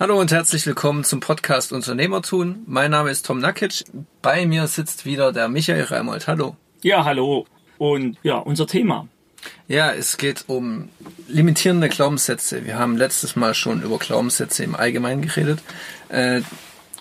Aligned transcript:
Hallo 0.00 0.20
und 0.20 0.30
herzlich 0.30 0.64
willkommen 0.64 1.02
zum 1.02 1.18
Podcast 1.18 1.72
Unternehmertun. 1.72 2.62
Mein 2.66 2.92
Name 2.92 3.10
ist 3.10 3.26
Tom 3.26 3.40
Nakic. 3.40 3.82
Bei 4.22 4.46
mir 4.46 4.68
sitzt 4.68 5.04
wieder 5.06 5.32
der 5.32 5.48
Michael 5.48 5.82
Reimold. 5.82 6.28
Hallo. 6.28 6.54
Ja, 6.82 7.04
hallo. 7.04 7.48
Und 7.78 8.16
ja, 8.22 8.36
unser 8.36 8.68
Thema. 8.68 9.08
Ja, 9.66 9.90
es 9.90 10.16
geht 10.16 10.44
um 10.46 10.88
limitierende 11.26 11.88
Glaubenssätze. 11.88 12.64
Wir 12.64 12.78
haben 12.78 12.96
letztes 12.96 13.34
Mal 13.34 13.54
schon 13.54 13.82
über 13.82 13.98
Glaubenssätze 13.98 14.62
im 14.62 14.76
Allgemeinen 14.76 15.20
geredet. 15.22 15.58
Äh, 16.10 16.42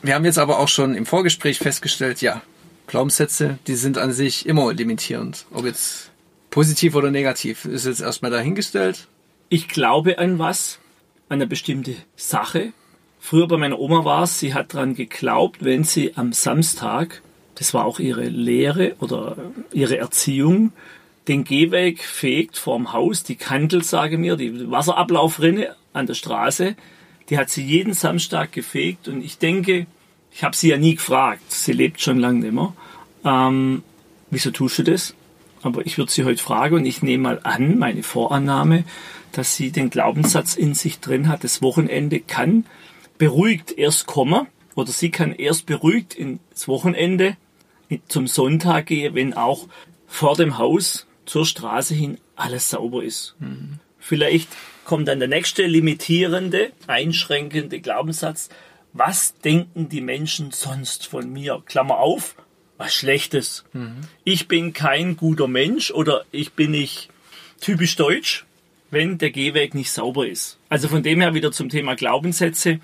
wir 0.02 0.16
haben 0.16 0.25
jetzt 0.25 0.39
aber 0.39 0.57
auch 0.57 0.68
schon 0.68 0.95
im 0.95 1.05
Vorgespräch 1.05 1.59
festgestellt, 1.59 2.21
ja, 2.21 2.41
Glaubenssätze, 2.88 3.59
die 3.68 3.75
sind 3.75 4.00
an 4.00 4.11
sich 4.11 4.48
immer 4.48 4.73
limitierend. 4.73 5.45
Ob 5.52 5.66
jetzt 5.66 6.09
positiv 6.50 6.95
oder 6.95 7.11
negativ, 7.11 7.66
ist 7.66 7.86
jetzt 7.86 8.02
erstmal 8.02 8.32
dahingestellt. 8.32 9.07
Ich 9.50 9.68
glaube 9.68 10.18
an 10.18 10.39
was, 10.39 10.79
an 11.29 11.36
eine 11.36 11.45
bestimmte 11.45 11.95
Sache. 12.16 12.73
Früher 13.30 13.50
bei 13.50 13.57
meiner 13.57 13.78
Oma 13.78 14.05
war 14.05 14.23
es, 14.23 14.39
sie 14.39 14.54
hat 14.54 14.74
daran 14.74 14.96
geglaubt, 14.96 15.57
wenn 15.60 15.83
sie 15.83 16.15
am 16.15 16.32
Samstag, 16.32 17.21
das 17.56 17.74
war 17.74 17.83
auch 17.83 18.00
ihre 18.00 18.24
Lehre 18.29 18.96
oder 19.02 19.36
ihre 19.74 19.97
Erziehung, 19.97 20.71
den 21.28 21.43
Gehweg 21.43 22.02
fegt 22.02 22.57
vorm 22.57 22.93
Haus, 22.93 23.24
die 23.24 23.36
Kantel, 23.36 23.83
sage 23.83 24.18
mir, 24.18 24.38
die 24.38 24.71
Wasserablaufrinne 24.71 25.75
an 25.92 26.07
der 26.07 26.14
Straße, 26.14 26.78
die 27.29 27.38
hat 27.38 27.50
sie 27.50 27.66
jeden 27.66 27.92
Samstag 27.92 28.54
gefegt 28.54 29.10
und 29.10 29.21
ich 29.21 29.38
denke, 29.38 29.88
ich 30.32 30.46
habe 30.46 30.55
sie 30.55 30.69
ja 30.69 30.78
nie 30.78 30.96
gefragt, 30.96 31.52
sie 31.52 31.74
lebt 31.74 32.00
schon 32.00 32.19
lange 32.19 32.39
nicht 32.39 32.53
mehr, 32.53 32.72
ähm, 33.25 33.83
wieso 34.30 34.52
tust 34.52 34.80
du 34.80 34.83
das? 34.83 35.16
Aber 35.64 35.86
ich 35.86 35.97
würde 35.97 36.14
sie 36.14 36.23
heute 36.23 36.41
fragen 36.41 36.75
und 36.75 36.86
ich 36.86 37.02
nehme 37.02 37.23
mal 37.23 37.41
an, 37.44 37.78
meine 37.78 38.03
Vorannahme, 38.03 38.86
dass 39.33 39.58
sie 39.58 39.72
den 39.72 39.89
Glaubenssatz 39.89 40.55
in 40.55 40.73
sich 40.73 41.02
drin 41.02 41.28
hat, 41.28 41.44
das 41.44 41.61
Wochenende 41.61 42.22
kann 42.22 42.64
beruhigt 43.17 43.72
erst 43.78 44.06
kommen 44.06 44.48
oder 44.76 44.92
sie 44.92 45.09
kann 45.09 45.34
erst 45.34 45.66
beruhigt 45.66 46.14
ins 46.16 46.67
Wochenende 46.67 47.38
zum 48.08 48.28
Sonntag 48.28 48.88
gehen, 48.88 49.16
wenn 49.16 49.33
auch 49.33 49.67
vor 50.08 50.36
dem 50.36 50.58
Haus 50.58 51.08
zur 51.25 51.45
Straße 51.45 51.94
hin 51.94 52.17
alles 52.36 52.69
sauber 52.69 53.03
ist. 53.03 53.36
Mhm. 53.39 53.80
Vielleicht 54.00 54.50
kommt 54.86 55.08
dann 55.08 55.19
der 55.19 55.28
nächste 55.28 55.66
limitierende, 55.66 56.72
einschränkende 56.88 57.81
Glaubenssatz. 57.81 58.50
Was 58.94 59.38
denken 59.39 59.89
die 59.89 60.02
Menschen 60.02 60.52
sonst 60.52 61.08
von 61.08 61.31
mir? 61.31 61.61
Klammer 61.66 61.97
auf, 61.97 62.36
was 62.78 62.94
Schlechtes. 62.94 63.66
Mhm. 63.73 64.02
Ich 64.23 64.47
bin 64.47 64.73
kein 64.73 65.17
guter 65.17 65.47
Mensch 65.47 65.91
oder 65.91 66.23
ich 66.31 66.53
bin 66.53 66.72
nicht 66.72 67.09
typisch 67.59 67.95
deutsch, 67.95 68.45
wenn 68.89 69.17
der 69.17 69.31
Gehweg 69.31 69.73
nicht 69.75 69.91
sauber 69.91 70.28
ist. 70.28 70.58
Also 70.69 70.88
von 70.88 71.03
dem 71.03 71.19
her 71.19 71.34
wieder 71.34 71.52
zum 71.52 71.69
Thema 71.69 71.95
Glaubenssätze. 71.95 72.80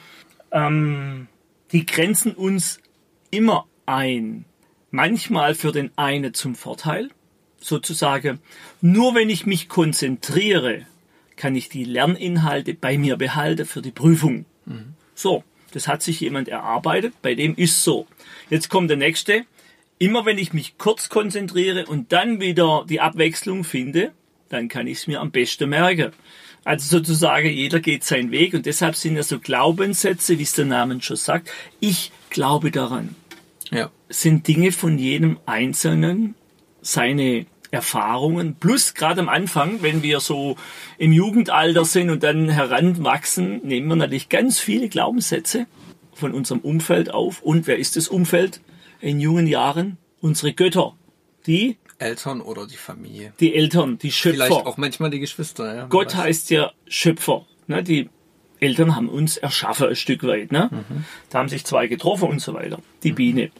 Ähm, 0.54 1.28
die 1.74 1.86
grenzen 1.86 2.34
uns 2.34 2.80
immer 3.32 3.66
ein. 3.86 4.46
Manchmal 4.92 5.56
für 5.56 5.72
den 5.72 5.92
einen 5.98 6.34
zum 6.34 6.56
Vorteil, 6.56 7.10
sozusagen, 7.60 8.40
nur 8.80 9.16
wenn 9.16 9.30
ich 9.30 9.46
mich 9.46 9.68
konzentriere, 9.68 10.86
kann 11.36 11.56
ich 11.56 11.68
die 11.68 11.84
Lerninhalte 11.84 12.76
bei 12.76 12.98
mir 12.98 13.18
behalten 13.18 13.66
für 13.66 13.82
die 13.82 13.92
Prüfung. 13.92 14.46
Mhm. 14.66 14.94
So, 15.16 15.44
das 15.72 15.88
hat 15.88 16.04
sich 16.04 16.20
jemand 16.20 16.48
erarbeitet, 16.48 17.16
bei 17.24 17.34
dem 17.34 17.56
ist 17.56 17.84
so. 17.84 18.06
Jetzt 18.50 18.70
kommt 18.70 18.92
der 18.92 18.98
nächste. 18.98 19.46
Immer 19.98 20.26
wenn 20.26 20.38
ich 20.38 20.54
mich 20.54 20.78
kurz 20.78 21.10
konzentriere 21.10 21.86
und 21.86 22.12
dann 22.12 22.40
wieder 22.40 22.86
die 22.88 23.00
Abwechslung 23.00 23.64
finde, 23.64 24.12
dann 24.50 24.68
kann 24.68 24.86
ich 24.86 25.00
es 25.00 25.08
mir 25.08 25.22
am 25.22 25.32
besten 25.32 25.70
merken. 25.70 26.12
Also 26.66 26.98
sozusagen, 26.98 27.50
jeder 27.50 27.80
geht 27.80 28.04
seinen 28.04 28.32
Weg 28.32 28.54
und 28.54 28.66
deshalb 28.66 28.96
sind 28.96 29.16
ja 29.16 29.24
so 29.24 29.40
Glaubenssätze, 29.40 30.40
wie 30.40 30.44
es 30.44 30.54
der 30.54 30.66
Name 30.66 31.02
schon 31.02 31.18
sagt. 31.18 31.52
Ich 31.80 32.12
glaube 32.30 32.72
daran. 32.72 33.16
Ja. 33.72 33.90
Sind 34.10 34.48
Dinge 34.48 34.72
von 34.72 34.98
jedem 34.98 35.40
Einzelnen, 35.46 36.36
seine 36.82 37.46
Erfahrungen, 37.72 38.56
plus 38.56 38.94
gerade 38.94 39.22
am 39.22 39.30
Anfang, 39.30 39.82
wenn 39.82 40.04
wir 40.04 40.20
so 40.20 40.58
im 41.00 41.12
Jugendalter 41.12 41.86
sind 41.86 42.12
und 42.12 42.22
dann 42.22 42.50
heranwachsen, 42.50 43.62
nehmen 43.64 43.88
wir 43.88 43.96
natürlich 43.96 44.30
ganz 44.30 44.60
viele 44.60 44.90
Glaubenssätze 44.90 45.66
von 46.14 46.34
unserem 46.34 46.62
Umfeld 46.62 47.12
auf. 47.12 47.42
Und 47.42 47.66
wer 47.66 47.78
ist 47.78 47.96
das 47.96 48.08
Umfeld 48.08 48.62
in 49.02 49.20
jungen 49.20 49.48
Jahren? 49.48 49.98
Unsere 50.22 50.54
Götter, 50.54 50.96
die 51.48 51.78
Eltern 52.00 52.42
oder 52.42 52.68
die 52.68 52.78
Familie. 52.78 53.34
Die 53.40 53.56
Eltern, 53.56 53.98
die 53.98 54.12
Schöpfer. 54.12 54.46
Vielleicht 54.46 54.66
auch 54.66 54.78
manchmal 54.78 55.10
die 55.10 55.20
Geschwister. 55.20 55.76
Ja, 55.76 55.86
Gott 55.86 56.16
heißt 56.16 56.50
ja 56.50 56.72
Schöpfer. 56.88 57.46
Ne? 57.68 57.84
Die 57.84 58.10
Eltern 58.60 58.96
haben 58.96 59.10
uns 59.10 59.38
erschaffen 59.38 59.90
ein 59.90 59.96
Stück 59.96 60.24
weit. 60.24 60.52
Ne? 60.52 60.70
Mhm. 60.72 61.06
Da 61.30 61.40
haben 61.40 61.50
sich 61.50 61.66
zwei 61.66 61.88
getroffen 61.88 62.30
und 62.30 62.40
so 62.40 62.54
weiter. 62.54 62.80
Die 63.04 63.12
mhm. 63.12 63.16
Biene. 63.16 63.52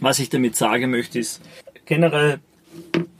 Was 0.00 0.18
ich 0.18 0.30
damit 0.30 0.56
sagen 0.56 0.90
möchte 0.90 1.18
ist, 1.18 1.42
generell 1.84 2.40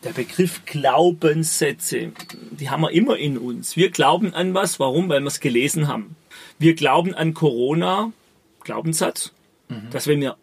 der 0.04 0.12
Begriff 0.12 0.64
Glaubenssätze, 0.64 2.12
die 2.52 2.70
haben 2.70 2.82
wir 2.82 2.90
immer 2.90 3.16
in 3.16 3.36
uns. 3.36 3.76
Wir 3.76 3.90
glauben 3.90 4.32
an 4.32 4.54
was. 4.54 4.80
Warum? 4.80 5.08
Weil 5.08 5.20
wir 5.20 5.26
es 5.26 5.40
gelesen 5.40 5.88
haben. 5.88 6.16
Wir 6.58 6.74
glauben 6.74 7.14
an 7.14 7.34
Corona, 7.34 8.12
Glaubenssatz, 8.64 9.32
mhm. 9.68 9.90
dass 9.90 10.06
wenn 10.06 10.20
wir 10.20 10.36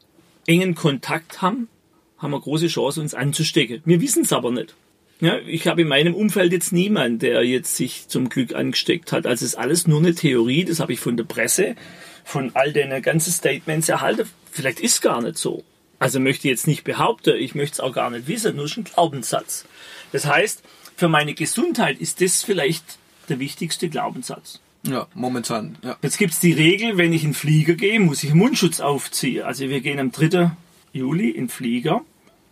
engen 0.46 0.76
Kontakt 0.76 1.42
haben, 1.42 1.70
haben 2.18 2.32
wir 2.32 2.40
große 2.40 2.68
Chance, 2.68 3.02
uns 3.02 3.14
anzustecken. 3.14 3.82
Wir 3.86 4.02
wissen 4.02 4.24
es 4.24 4.34
aber 4.34 4.52
nicht. 4.52 4.76
Ja, 5.20 5.40
ich 5.40 5.68
habe 5.68 5.82
in 5.82 5.88
meinem 5.88 6.14
Umfeld 6.14 6.52
jetzt 6.52 6.72
niemanden, 6.72 7.20
der 7.20 7.44
jetzt 7.44 7.76
sich 7.76 8.08
zum 8.08 8.30
Glück 8.30 8.54
angesteckt 8.54 9.12
hat. 9.12 9.26
Also 9.26 9.46
es 9.46 9.54
ist 9.54 9.58
alles 9.58 9.88
nur 9.88 10.00
eine 10.00 10.14
Theorie, 10.14 10.64
das 10.64 10.80
habe 10.80 10.94
ich 10.94 11.00
von 11.00 11.18
der 11.18 11.24
Presse, 11.24 11.76
von 12.24 12.52
all 12.54 12.72
den 12.72 13.02
ganzen 13.02 13.32
Statements 13.32 13.90
erhalten. 13.90 14.30
Vielleicht 14.52 14.80
ist 14.80 15.02
gar 15.02 15.22
nicht 15.22 15.38
so. 15.38 15.64
Also 16.00 16.20
möchte 16.20 16.48
ich 16.48 16.52
jetzt 16.52 16.68
nicht 16.68 16.84
behaupten, 16.84 17.36
ich 17.38 17.56
möchte 17.56 17.74
es 17.74 17.80
auch 17.80 17.94
gar 17.94 18.12
nicht 18.12 18.28
wissen, 18.28 18.56
nur 18.56 18.68
schon 18.68 18.84
Glaubenssatz. 18.84 19.66
Das 20.12 20.28
heißt, 20.28 20.62
für 20.96 21.08
meine 21.08 21.34
Gesundheit 21.34 22.00
ist 22.00 22.22
das 22.22 22.44
vielleicht 22.44 23.00
der 23.30 23.40
wichtigste 23.40 23.90
Glaubenssatz. 23.90 24.60
Ja, 24.84 25.08
momentan. 25.16 25.78
Ja. 25.84 25.98
Jetzt 26.04 26.20
gibt's 26.20 26.40
die 26.40 26.54
Regel, 26.54 26.98
wenn 26.98 27.12
ich 27.12 27.24
in 27.24 27.30
den 27.30 27.36
Flieger 27.36 27.74
gehe, 27.74 28.00
muss 28.00 28.24
ich 28.24 28.34
Mundschutz 28.34 28.80
aufziehen. 28.80 29.44
Also 29.44 29.68
wir 29.68 29.82
gehen 29.82 30.00
am 30.00 30.12
3. 30.12 30.52
Juli 30.94 31.30
in 31.30 31.50
Flieger. 31.50 32.02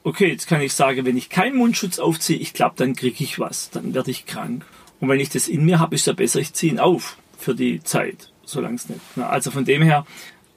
Okay, 0.04 0.30
jetzt 0.30 0.48
kann 0.48 0.62
ich 0.62 0.74
sagen, 0.74 1.06
wenn 1.06 1.18
ich 1.18 1.30
keinen 1.30 1.58
Mundschutz 1.58 1.98
aufziehe, 2.00 2.38
ich 2.38 2.54
glaube, 2.54 2.76
dann 2.78 2.96
kriege 2.96 3.24
ich 3.24 3.40
was, 3.40 3.72
dann 3.72 3.94
werde 3.94 4.12
ich 4.12 4.26
krank. 4.26 4.66
Und 5.00 5.10
wenn 5.10 5.20
ich 5.20 5.30
das 5.30 5.48
in 5.48 5.66
mir 5.66 5.80
habe, 5.80 5.96
ist 5.96 6.08
ja 6.08 6.14
besser, 6.14 6.40
ich 6.40 6.54
ziehe 6.54 6.72
ihn 6.72 6.80
auf 6.80 7.18
für 7.38 7.56
die 7.56 7.84
Zeit, 7.84 8.32
solange 8.44 8.76
es 8.76 8.88
nicht. 8.88 9.02
Also 9.18 9.52
von 9.52 9.66
dem 9.66 9.82
her, 9.82 10.06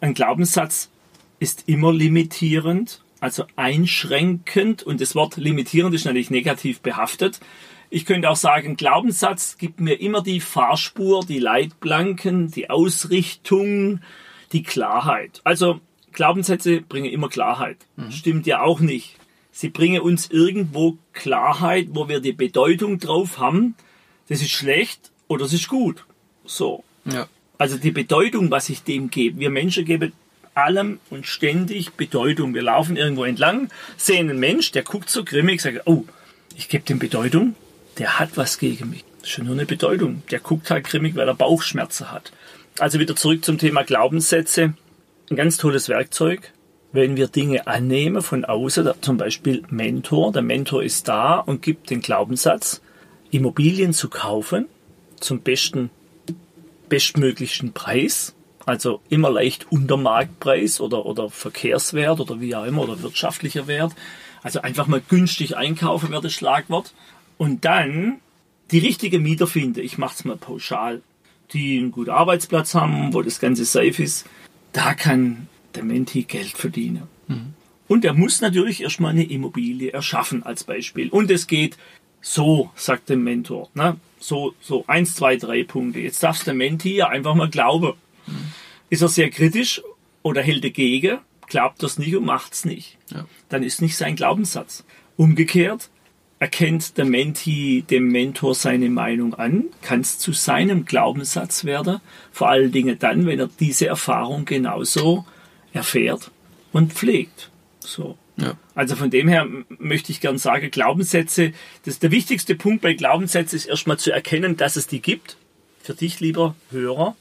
ein 0.00 0.14
Glaubenssatz 0.14 0.90
ist 1.40 1.64
immer 1.66 1.92
limitierend, 1.92 3.02
also 3.20 3.44
einschränkend 3.56 4.82
und 4.82 5.00
das 5.00 5.14
Wort 5.14 5.36
limitierend 5.36 5.94
ist 5.94 6.04
natürlich 6.04 6.30
negativ 6.30 6.80
behaftet. 6.80 7.40
Ich 7.90 8.04
könnte 8.04 8.28
auch 8.28 8.36
sagen, 8.36 8.76
Glaubenssatz 8.76 9.56
gibt 9.56 9.80
mir 9.80 9.94
immer 9.94 10.22
die 10.22 10.40
Fahrspur, 10.40 11.24
die 11.24 11.38
Leitplanken, 11.38 12.50
die 12.50 12.68
Ausrichtung, 12.68 14.00
die 14.52 14.62
Klarheit. 14.62 15.40
Also 15.44 15.80
Glaubenssätze 16.12 16.80
bringen 16.80 17.10
immer 17.10 17.28
Klarheit. 17.28 17.76
Mhm. 17.96 18.12
Stimmt 18.12 18.46
ja 18.46 18.62
auch 18.62 18.80
nicht. 18.80 19.16
Sie 19.52 19.68
bringen 19.68 20.00
uns 20.00 20.30
irgendwo 20.30 20.98
Klarheit, 21.12 21.88
wo 21.90 22.08
wir 22.08 22.20
die 22.20 22.32
Bedeutung 22.32 22.98
drauf 22.98 23.38
haben. 23.38 23.74
Das 24.28 24.40
ist 24.40 24.50
schlecht 24.50 25.10
oder 25.26 25.44
das 25.44 25.52
ist 25.52 25.68
gut. 25.68 26.04
So. 26.44 26.84
Ja. 27.04 27.26
Also 27.58 27.76
die 27.76 27.90
Bedeutung, 27.90 28.50
was 28.50 28.68
ich 28.68 28.84
dem 28.84 29.10
gebe. 29.10 29.40
Wir 29.40 29.50
Menschen 29.50 29.84
geben 29.84 30.12
allem 30.54 31.00
und 31.10 31.26
ständig 31.26 31.92
Bedeutung. 31.94 32.54
Wir 32.54 32.62
laufen 32.62 32.96
irgendwo 32.96 33.24
entlang, 33.24 33.70
sehen 33.96 34.28
einen 34.28 34.38
Mensch, 34.38 34.72
der 34.72 34.82
guckt 34.82 35.08
so 35.08 35.24
grimmig, 35.24 35.60
sagt, 35.60 35.86
oh, 35.86 36.04
ich 36.56 36.68
gebe 36.68 36.84
dem 36.84 36.98
Bedeutung, 36.98 37.54
der 37.98 38.18
hat 38.18 38.36
was 38.36 38.58
gegen 38.58 38.90
mich. 38.90 39.04
Das 39.18 39.28
ist 39.28 39.34
schon 39.34 39.46
nur 39.46 39.54
eine 39.54 39.66
Bedeutung. 39.66 40.22
Der 40.30 40.40
guckt 40.40 40.70
halt 40.70 40.84
grimmig, 40.84 41.14
weil 41.16 41.28
er 41.28 41.34
Bauchschmerzen 41.34 42.10
hat. 42.10 42.32
Also 42.78 42.98
wieder 42.98 43.16
zurück 43.16 43.44
zum 43.44 43.58
Thema 43.58 43.82
Glaubenssätze. 43.82 44.74
Ein 45.30 45.36
ganz 45.36 45.56
tolles 45.56 45.88
Werkzeug. 45.88 46.52
Wenn 46.92 47.16
wir 47.16 47.28
Dinge 47.28 47.66
annehmen 47.66 48.22
von 48.22 48.44
außen, 48.44 48.90
zum 49.02 49.18
Beispiel 49.18 49.62
Mentor, 49.68 50.32
der 50.32 50.42
Mentor 50.42 50.82
ist 50.82 51.06
da 51.06 51.38
und 51.38 51.60
gibt 51.60 51.90
den 51.90 52.00
Glaubenssatz, 52.00 52.80
Immobilien 53.30 53.92
zu 53.92 54.08
kaufen 54.08 54.66
zum 55.20 55.40
besten, 55.40 55.90
bestmöglichen 56.88 57.72
Preis 57.72 58.34
also 58.68 59.00
immer 59.08 59.30
leicht 59.30 59.66
unter 59.70 59.96
Marktpreis 59.96 60.82
oder, 60.82 61.06
oder 61.06 61.30
Verkehrswert 61.30 62.20
oder 62.20 62.38
wie 62.38 62.54
auch 62.54 62.66
immer 62.66 62.82
oder 62.82 63.00
wirtschaftlicher 63.00 63.66
Wert. 63.66 63.94
Also 64.42 64.60
einfach 64.60 64.86
mal 64.86 65.00
günstig 65.00 65.56
einkaufen 65.56 66.10
wäre 66.10 66.20
das 66.20 66.34
Schlagwort. 66.34 66.92
Und 67.38 67.64
dann 67.64 68.18
die 68.70 68.80
richtige 68.80 69.20
Mieter 69.20 69.46
finde. 69.46 69.80
Ich 69.80 69.96
mache 69.96 70.16
es 70.16 70.24
mal 70.26 70.36
pauschal. 70.36 71.00
Die 71.54 71.78
einen 71.78 71.92
guten 71.92 72.10
Arbeitsplatz 72.10 72.74
haben, 72.74 73.14
wo 73.14 73.22
das 73.22 73.40
Ganze 73.40 73.64
safe 73.64 74.02
ist. 74.02 74.26
Da 74.72 74.94
kann 74.94 75.48
der 75.74 75.84
Menti 75.84 76.22
Geld 76.22 76.56
verdienen. 76.56 77.04
Mhm. 77.26 77.54
Und 77.86 78.04
er 78.04 78.12
muss 78.12 78.40
natürlich 78.40 78.82
erstmal 78.82 79.12
eine 79.12 79.24
Immobilie 79.24 79.90
erschaffen 79.92 80.42
als 80.42 80.64
Beispiel. 80.64 81.08
Und 81.08 81.30
es 81.30 81.46
geht 81.46 81.78
so, 82.20 82.70
sagt 82.74 83.08
der 83.08 83.16
Mentor. 83.16 83.70
Ne? 83.74 83.96
So, 84.20 84.54
so, 84.60 84.84
eins, 84.86 85.14
zwei, 85.14 85.36
drei 85.36 85.64
Punkte. 85.64 86.00
Jetzt 86.00 86.22
darfst 86.22 86.46
der 86.46 86.54
Menti 86.54 86.96
ja 86.96 87.08
einfach 87.08 87.34
mal 87.34 87.48
glauben. 87.48 87.94
ist 88.90 89.02
er 89.02 89.08
sehr 89.08 89.30
kritisch 89.30 89.82
oder 90.22 90.42
hält 90.42 90.64
dagegen, 90.64 91.18
glaubt 91.46 91.82
das 91.82 91.98
nicht 91.98 92.14
und 92.14 92.24
macht's 92.24 92.64
nicht. 92.64 92.98
Ja. 93.10 93.24
Dann 93.48 93.62
ist 93.62 93.80
nicht 93.80 93.96
sein 93.96 94.16
Glaubenssatz. 94.16 94.84
Umgekehrt 95.16 95.90
erkennt 96.38 96.98
der 96.98 97.04
Menti 97.04 97.84
dem 97.88 98.08
Mentor 98.08 98.54
seine 98.54 98.88
Meinung 98.90 99.34
an, 99.34 99.64
kann 99.82 100.00
es 100.00 100.18
zu 100.18 100.32
seinem 100.32 100.84
Glaubenssatz 100.84 101.64
werden, 101.64 102.00
vor 102.30 102.48
allen 102.48 102.70
Dingen 102.70 102.98
dann, 102.98 103.26
wenn 103.26 103.40
er 103.40 103.50
diese 103.58 103.86
Erfahrung 103.86 104.44
genauso 104.44 105.24
erfährt 105.72 106.30
und 106.72 106.92
pflegt. 106.92 107.50
So. 107.80 108.16
Ja. 108.36 108.54
Also 108.74 108.94
von 108.94 109.10
dem 109.10 109.26
her 109.26 109.48
möchte 109.68 110.12
ich 110.12 110.20
gern 110.20 110.38
sagen, 110.38 110.70
Glaubenssätze, 110.70 111.52
das 111.84 111.98
der 111.98 112.12
wichtigste 112.12 112.54
Punkt 112.54 112.82
bei 112.82 112.94
Glaubenssätzen 112.94 113.56
ist 113.56 113.66
erstmal 113.66 113.98
zu 113.98 114.12
erkennen, 114.12 114.56
dass 114.56 114.76
es 114.76 114.86
die 114.86 115.02
gibt. 115.02 115.36
Für 115.82 115.94
dich, 115.94 116.20
lieber 116.20 116.54
Hörer. 116.70 117.16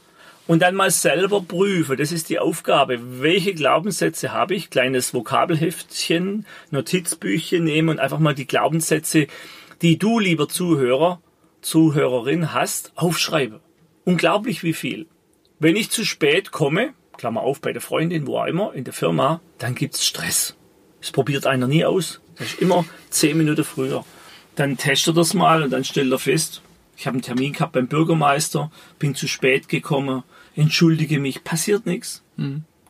Und 0.47 0.61
dann 0.61 0.75
mal 0.75 0.91
selber 0.91 1.41
prüfen. 1.41 1.97
Das 1.97 2.13
ist 2.13 2.29
die 2.29 2.39
Aufgabe. 2.39 3.21
Welche 3.21 3.53
Glaubenssätze 3.53 4.31
habe 4.31 4.55
ich? 4.55 4.69
Kleines 4.69 5.13
Vokabelheftchen, 5.13 6.45
Notizbüchchen 6.71 7.65
nehmen 7.65 7.89
und 7.89 7.99
einfach 7.99 8.19
mal 8.19 8.33
die 8.33 8.47
Glaubenssätze, 8.47 9.27
die 9.81 9.97
du, 9.99 10.19
lieber 10.19 10.47
Zuhörer, 10.47 11.21
Zuhörerin 11.61 12.53
hast, 12.53 12.94
aufschreiben. 12.95 13.59
Unglaublich 14.05 14.63
wie 14.63 14.73
viel. 14.73 15.07
Wenn 15.59 15.75
ich 15.75 15.89
zu 15.89 16.05
spät 16.05 16.51
komme, 16.51 16.93
Klammer 17.17 17.41
auf, 17.41 17.59
bei 17.59 17.73
der 17.73 17.81
Freundin, 17.81 18.25
wo 18.25 18.38
auch 18.38 18.45
immer, 18.45 18.73
in 18.73 18.85
der 18.85 18.93
Firma, 18.93 19.41
dann 19.57 19.75
gibt's 19.75 20.05
Stress. 20.05 20.55
Das 21.01 21.11
probiert 21.11 21.45
einer 21.45 21.67
nie 21.67 21.83
aus. 21.83 22.21
Das 22.38 22.47
ist 22.47 22.61
immer 22.61 22.85
zehn 23.09 23.38
Minuten 23.38 23.63
früher. 23.63 24.05
Dann 24.55 24.77
testet 24.77 25.15
er 25.15 25.21
das 25.21 25.33
mal 25.33 25.61
und 25.63 25.71
dann 25.71 25.83
stellt 25.83 26.11
er 26.11 26.19
fest, 26.19 26.61
ich 26.95 27.05
habe 27.05 27.15
einen 27.15 27.21
Termin 27.21 27.53
gehabt 27.53 27.73
beim 27.73 27.88
Bürgermeister, 27.88 28.71
bin 28.97 29.13
zu 29.13 29.27
spät 29.27 29.69
gekommen, 29.69 30.23
entschuldige 30.57 31.19
mich, 31.19 31.44
passiert 31.44 31.86
nichts. 31.86 32.24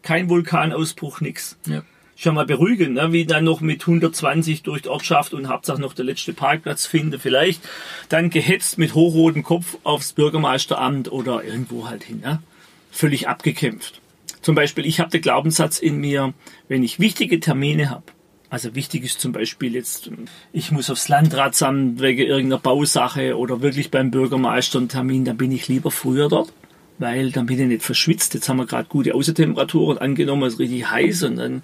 Kein 0.02 0.30
Vulkanausbruch, 0.30 1.22
nix. 1.22 1.58
Ja. 1.68 1.84
Schon 2.16 2.34
mal 2.34 2.48
beruhigend, 2.48 2.96
ne? 2.96 3.12
wie 3.12 3.26
dann 3.26 3.44
noch 3.44 3.62
mit 3.62 3.82
120 3.82 4.64
durch 4.64 4.82
die 4.84 4.90
Ortschaft 4.90 5.36
und 5.36 5.50
Hauptsache 5.50 5.80
noch 5.80 5.94
der 5.94 6.06
letzte 6.06 6.34
Parkplatz 6.34 6.88
finde, 6.88 7.20
vielleicht. 7.20 7.62
Dann 8.10 8.32
gehetzt 8.32 8.80
mit 8.80 8.96
hochrotem 8.96 9.44
Kopf 9.44 9.78
aufs 9.84 10.14
Bürgermeisteramt 10.14 11.12
oder 11.12 11.44
irgendwo 11.44 11.88
halt 11.88 12.04
hin. 12.04 12.22
Ne? 12.22 12.42
Völlig 12.90 13.28
abgekämpft. 13.28 14.02
Zum 14.42 14.56
Beispiel, 14.56 14.86
ich 14.86 15.00
habe 15.00 15.12
den 15.12 15.22
Glaubenssatz 15.22 15.78
in 15.78 15.98
mir, 15.98 16.34
wenn 16.68 16.82
ich 16.82 17.00
wichtige 17.00 17.40
Termine 17.40 17.92
habe, 17.92 18.06
also 18.50 18.76
wichtig 18.76 19.04
ist 19.04 19.20
zum 19.20 19.34
Beispiel 19.34 19.76
jetzt, 19.76 20.10
ich 20.54 20.72
muss 20.72 20.90
aufs 20.90 21.10
Landratsamt 21.10 22.00
wegen 22.00 22.22
irgendeiner 22.22 22.62
Bausache 22.62 23.38
oder 23.38 23.62
wirklich 23.62 23.92
beim 23.92 24.10
Bürgermeister 24.10 24.80
einen 24.80 24.90
Termin, 24.90 25.26
dann 25.26 25.38
bin 25.38 25.52
ich 25.52 25.68
lieber 25.68 25.92
früher 25.92 26.30
dort, 26.30 26.54
weil 27.00 27.32
dann 27.32 27.46
bin 27.46 27.60
ich 27.60 27.68
nicht 27.68 27.84
verschwitzt. 27.84 28.34
Jetzt 28.34 28.50
haben 28.50 28.58
wir 28.58 28.66
gerade 28.66 28.88
gute 28.90 29.14
Außentemperaturen 29.14 29.98
angenommen, 29.98 30.44
es 30.44 30.54
ist 30.54 30.60
richtig 30.60 30.90
heiß 30.90 31.24
und 31.24 31.36
dann 31.38 31.62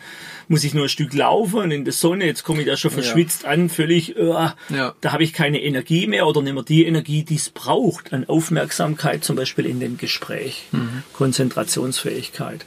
muss 0.47 0.63
ich 0.63 0.73
nur 0.73 0.85
ein 0.85 0.89
Stück 0.89 1.13
laufen 1.13 1.71
in 1.71 1.85
der 1.85 1.93
Sonne. 1.93 2.25
Jetzt 2.25 2.43
komme 2.43 2.61
ich 2.61 2.67
da 2.67 2.75
schon 2.77 2.91
verschwitzt 2.91 3.45
an, 3.45 3.69
völlig, 3.69 4.15
äh, 4.17 4.23
Ja. 4.69 4.93
da 5.01 5.11
habe 5.11 5.23
ich 5.23 5.33
keine 5.33 5.61
Energie 5.61 6.05
mehr 6.07 6.27
oder 6.27 6.41
nicht 6.41 6.53
mehr 6.53 6.63
die 6.63 6.85
Energie, 6.85 7.23
die 7.23 7.35
es 7.35 7.49
braucht 7.49 8.13
an 8.13 8.27
Aufmerksamkeit, 8.27 9.23
zum 9.23 9.35
Beispiel 9.35 9.65
in 9.65 9.79
dem 9.79 9.97
Gespräch, 9.97 10.65
Konzentrationsfähigkeit. 11.13 12.65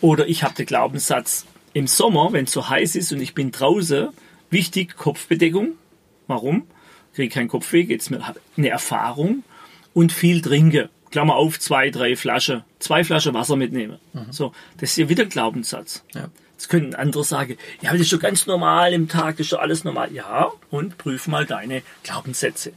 Oder 0.00 0.26
ich 0.28 0.42
habe 0.42 0.54
den 0.54 0.66
Glaubenssatz, 0.66 1.46
im 1.72 1.86
Sommer, 1.86 2.32
wenn 2.32 2.46
es 2.46 2.52
so 2.52 2.68
heiß 2.68 2.96
ist 2.96 3.12
und 3.12 3.20
ich 3.20 3.34
bin 3.34 3.52
draußen, 3.52 4.08
wichtig 4.50 4.96
Kopfbedeckung. 4.96 5.74
Warum? 6.26 6.64
Kriege 7.14 7.32
keinen 7.32 7.48
Kopfweh, 7.48 7.84
geht's 7.84 8.10
mir 8.10 8.20
eine 8.56 8.68
Erfahrung 8.68 9.44
und 9.94 10.10
viel 10.12 10.40
trinke. 10.42 10.90
Klammer 11.10 11.36
auf, 11.36 11.58
zwei, 11.58 11.90
drei 11.90 12.16
Flaschen, 12.16 12.62
zwei 12.78 13.04
Flaschen 13.04 13.34
Wasser 13.34 13.56
mitnehmen. 13.56 13.98
So, 14.30 14.52
das 14.78 14.90
ist 14.90 14.96
ja 14.96 15.08
wieder 15.08 15.24
Glaubenssatz. 15.24 16.04
Ja. 16.14 16.28
Jetzt 16.52 16.68
können 16.68 16.94
andere 16.94 17.24
sagen, 17.24 17.56
ja, 17.80 17.90
das 17.92 18.02
ist 18.02 18.10
schon 18.10 18.18
ganz 18.18 18.46
normal 18.46 18.92
im 18.92 19.08
Tag, 19.08 19.38
das 19.38 19.40
ist 19.40 19.48
schon 19.48 19.60
alles 19.60 19.82
normal. 19.82 20.12
Ja, 20.12 20.52
und 20.70 20.98
prüf 20.98 21.26
mal 21.26 21.46
deine 21.46 21.82
Glaubenssätze. 22.02 22.72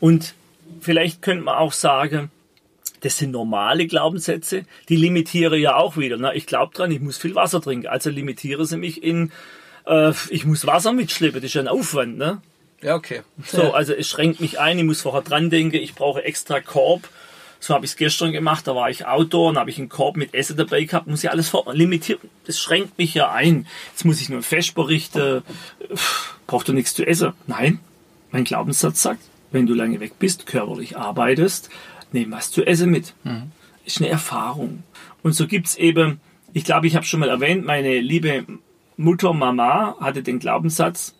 Und 0.00 0.34
vielleicht 0.80 1.20
könnte 1.20 1.44
man 1.44 1.56
auch 1.56 1.72
sagen, 1.72 2.30
das 3.00 3.18
sind 3.18 3.32
normale 3.32 3.86
Glaubenssätze, 3.86 4.64
die 4.88 4.96
limitiere 4.96 5.58
ja 5.58 5.76
auch 5.76 5.96
wieder. 5.96 6.16
Na, 6.16 6.34
ich 6.34 6.46
glaube 6.46 6.74
dran, 6.74 6.90
ich 6.90 7.00
muss 7.00 7.18
viel 7.18 7.34
Wasser 7.34 7.60
trinken, 7.60 7.88
also 7.88 8.08
limitiere 8.08 8.64
sie 8.66 8.78
mich 8.78 9.02
in, 9.02 9.30
äh, 9.86 10.12
ich 10.30 10.46
muss 10.46 10.66
Wasser 10.66 10.92
mitschleppen, 10.92 11.40
das 11.40 11.48
ist 11.48 11.54
ja 11.54 11.60
ein 11.60 11.68
Aufwand. 11.68 12.16
Ne? 12.16 12.40
Ja, 12.82 12.94
okay. 12.94 13.22
So, 13.44 13.72
also 13.72 13.92
es 13.92 14.08
schränkt 14.08 14.40
mich 14.40 14.60
ein, 14.60 14.78
ich 14.78 14.84
muss 14.84 15.02
vorher 15.02 15.22
dran 15.22 15.50
denken, 15.50 15.76
ich 15.76 15.94
brauche 15.94 16.22
extra 16.22 16.60
Korb. 16.60 17.08
So 17.64 17.72
habe 17.72 17.86
ich 17.86 17.92
es 17.92 17.96
gestern 17.96 18.32
gemacht, 18.32 18.66
da 18.66 18.74
war 18.74 18.90
ich 18.90 19.06
Outdoor 19.06 19.48
und 19.48 19.56
habe 19.56 19.70
ich 19.70 19.78
einen 19.78 19.88
Korb 19.88 20.18
mit 20.18 20.34
Essen 20.34 20.58
dabei 20.58 20.84
gehabt, 20.84 21.06
muss 21.06 21.24
ich 21.24 21.30
alles 21.30 21.48
vor 21.48 21.72
limitiert. 21.72 22.20
Das 22.46 22.60
schränkt 22.60 22.98
mich 22.98 23.14
ja 23.14 23.32
ein. 23.32 23.66
Jetzt 23.90 24.04
muss 24.04 24.20
ich 24.20 24.28
nur 24.28 24.40
ein 24.40 24.42
Fest 24.42 24.74
berichten, 24.74 25.42
braucht 26.46 26.68
du 26.68 26.74
nichts 26.74 26.92
zu 26.92 27.06
essen. 27.06 27.32
Nein, 27.46 27.78
mein 28.32 28.44
Glaubenssatz 28.44 29.00
sagt, 29.00 29.22
wenn 29.50 29.64
du 29.64 29.72
lange 29.72 29.98
weg 30.00 30.18
bist, 30.18 30.44
körperlich 30.44 30.98
arbeitest, 30.98 31.70
nimm 32.12 32.32
was 32.32 32.50
zu 32.50 32.66
essen 32.66 32.90
mit. 32.90 33.14
Ist 33.86 33.96
eine 33.96 34.10
Erfahrung. 34.10 34.82
Und 35.22 35.32
so 35.32 35.46
gibt's 35.46 35.74
eben, 35.76 36.20
ich 36.52 36.64
glaube, 36.64 36.86
ich 36.86 36.96
habe 36.96 37.06
schon 37.06 37.20
mal 37.20 37.30
erwähnt, 37.30 37.64
meine 37.64 37.98
liebe 37.98 38.44
Mutter, 38.98 39.32
Mama 39.32 39.96
hatte 40.00 40.22
den 40.22 40.38
Glaubenssatz, 40.38 41.14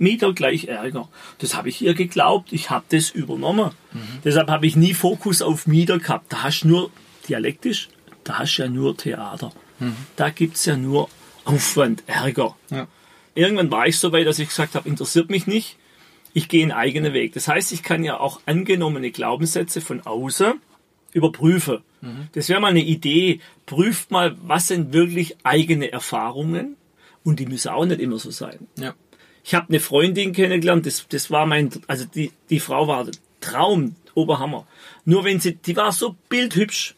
Mieter 0.00 0.32
gleich 0.32 0.64
Ärger. 0.64 1.08
Das 1.38 1.56
habe 1.56 1.68
ich 1.68 1.82
ihr 1.82 1.94
geglaubt, 1.94 2.52
ich 2.52 2.70
habe 2.70 2.84
das 2.88 3.10
übernommen. 3.10 3.70
Deshalb 4.24 4.48
habe 4.48 4.66
ich 4.66 4.76
nie 4.76 4.94
Fokus 4.94 5.42
auf 5.42 5.66
Mieter 5.66 5.98
gehabt. 5.98 6.32
Da 6.32 6.42
hast 6.42 6.62
du 6.62 6.68
nur, 6.68 6.90
dialektisch, 7.28 7.88
da 8.24 8.38
hast 8.38 8.56
du 8.56 8.62
ja 8.62 8.68
nur 8.68 8.96
Theater. 8.96 9.52
Da 10.16 10.30
gibt's 10.30 10.64
ja 10.66 10.76
nur 10.76 11.08
Aufwand, 11.44 12.02
Ärger. 12.06 12.56
Ja. 12.70 12.86
Irgendwann 13.34 13.70
war 13.70 13.86
ich 13.86 13.98
so 13.98 14.12
weit, 14.12 14.26
dass 14.26 14.38
ich 14.38 14.48
gesagt 14.48 14.74
habe, 14.74 14.88
interessiert 14.88 15.28
mich 15.28 15.46
nicht, 15.46 15.76
ich 16.32 16.48
gehe 16.48 16.62
einen 16.62 16.72
eigenen 16.72 17.12
Weg. 17.12 17.32
Das 17.34 17.48
heißt, 17.48 17.72
ich 17.72 17.82
kann 17.82 18.02
ja 18.04 18.18
auch 18.18 18.40
angenommene 18.46 19.10
Glaubenssätze 19.10 19.80
von 19.80 20.00
außen 20.02 20.54
überprüfen. 21.12 21.78
Das 22.32 22.50
wäre 22.50 22.60
mal 22.60 22.68
eine 22.68 22.82
Idee. 22.82 23.40
Prüft 23.64 24.10
mal, 24.10 24.36
was 24.42 24.68
sind 24.68 24.92
wirklich 24.92 25.36
eigene 25.42 25.90
Erfahrungen 25.90 26.76
und 27.22 27.40
die 27.40 27.46
müssen 27.46 27.70
auch 27.70 27.86
nicht 27.86 28.00
immer 28.00 28.18
so 28.18 28.30
sein. 28.30 28.68
Ja. 28.78 28.94
Ich 29.44 29.54
habe 29.54 29.68
eine 29.68 29.80
Freundin 29.80 30.32
kennengelernt, 30.32 30.86
das, 30.86 31.06
das 31.08 31.30
war 31.30 31.44
mein, 31.44 31.70
also 31.86 32.06
die, 32.06 32.32
die 32.48 32.60
Frau 32.60 32.88
war 32.88 33.06
Traum, 33.40 33.94
Oberhammer. 34.14 34.66
Nur 35.04 35.24
wenn 35.24 35.38
sie, 35.38 35.56
die 35.56 35.76
war 35.76 35.92
so 35.92 36.16
bildhübsch. 36.30 36.94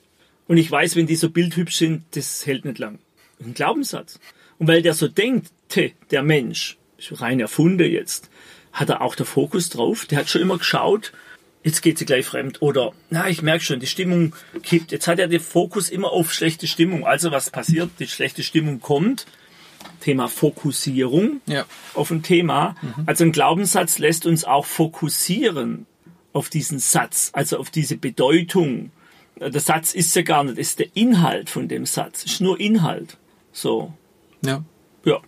Und 0.47 0.57
ich 0.57 0.71
weiß, 0.71 0.95
wenn 0.95 1.09
die 1.09 1.17
so 1.17 1.29
bildhübsch 1.31 1.75
sind, 1.75 2.05
das 2.13 2.47
hält 2.47 2.65
nicht 2.65 2.79
lang. 2.79 3.01
Ein 3.45 3.55
Glaubenssatz. 3.55 4.21
Und 4.59 4.69
weil 4.69 4.81
der 4.81 4.95
so 4.95 5.09
denkt, 5.09 5.51
der 6.11 6.23
Mensch, 6.23 6.79
rein 7.11 7.41
erfunden 7.41 7.91
jetzt, 7.91 8.31
hat 8.73 8.91
er 8.91 9.01
auch 9.01 9.17
der 9.17 9.27
Fokus 9.27 9.69
drauf. 9.69 10.07
Der 10.07 10.19
hat 10.19 10.29
schon 10.29 10.43
immer 10.43 10.59
geschaut, 10.59 11.13
jetzt 11.65 11.83
geht 11.83 11.99
sie 11.99 12.07
gleich 12.07 12.27
fremd. 12.27 12.63
Oder, 12.63 12.93
na, 13.11 13.29
ich 13.29 13.43
merke 13.43 13.65
schon, 13.65 13.81
die 13.81 13.89
Stimmung 13.89 14.37
kippt. 14.63 14.93
Jetzt 14.93 15.09
hat 15.09 15.19
er 15.19 15.27
den 15.27 15.41
Fokus 15.41 15.89
immer 15.89 16.13
auf 16.13 16.33
schlechte 16.33 16.69
Stimmung. 16.69 17.05
Also 17.05 17.33
was 17.33 17.51
passiert? 17.51 17.91
Die 17.99 18.07
schlechte 18.07 18.45
Stimmung 18.45 18.81
kommt. 18.81 19.27
Thema 20.01 20.29
Fokussierung 20.29 21.41
Ja. 21.47 21.65
auf 21.95 22.11
ein 22.11 22.23
Thema. 22.23 22.77
Also 23.07 23.25
ein 23.25 23.33
Glaubenssatz 23.33 23.99
lässt 23.99 24.27
uns 24.27 24.45
auch 24.45 24.67
fokussieren 24.67 25.87
auf 26.33 26.49
diesen 26.49 26.79
Satz, 26.79 27.31
also 27.33 27.59
auf 27.59 27.71
diese 27.71 27.97
Bedeutung. 27.97 28.91
Der 29.41 29.61
Satz 29.61 29.95
ist 29.95 30.15
ja 30.17 30.23
gar 30.23 30.45
nicht, 30.45 30.59
ist 30.59 30.79
der 30.79 30.89
Inhalt 30.95 31.51
von 31.51 31.69
dem 31.69 31.87
Satz, 31.87 32.25
ist 32.25 32.41
nur 32.41 32.59
Inhalt. 32.61 33.17
So, 33.53 33.93
Ja. 34.43 34.63
ja. 35.05 35.21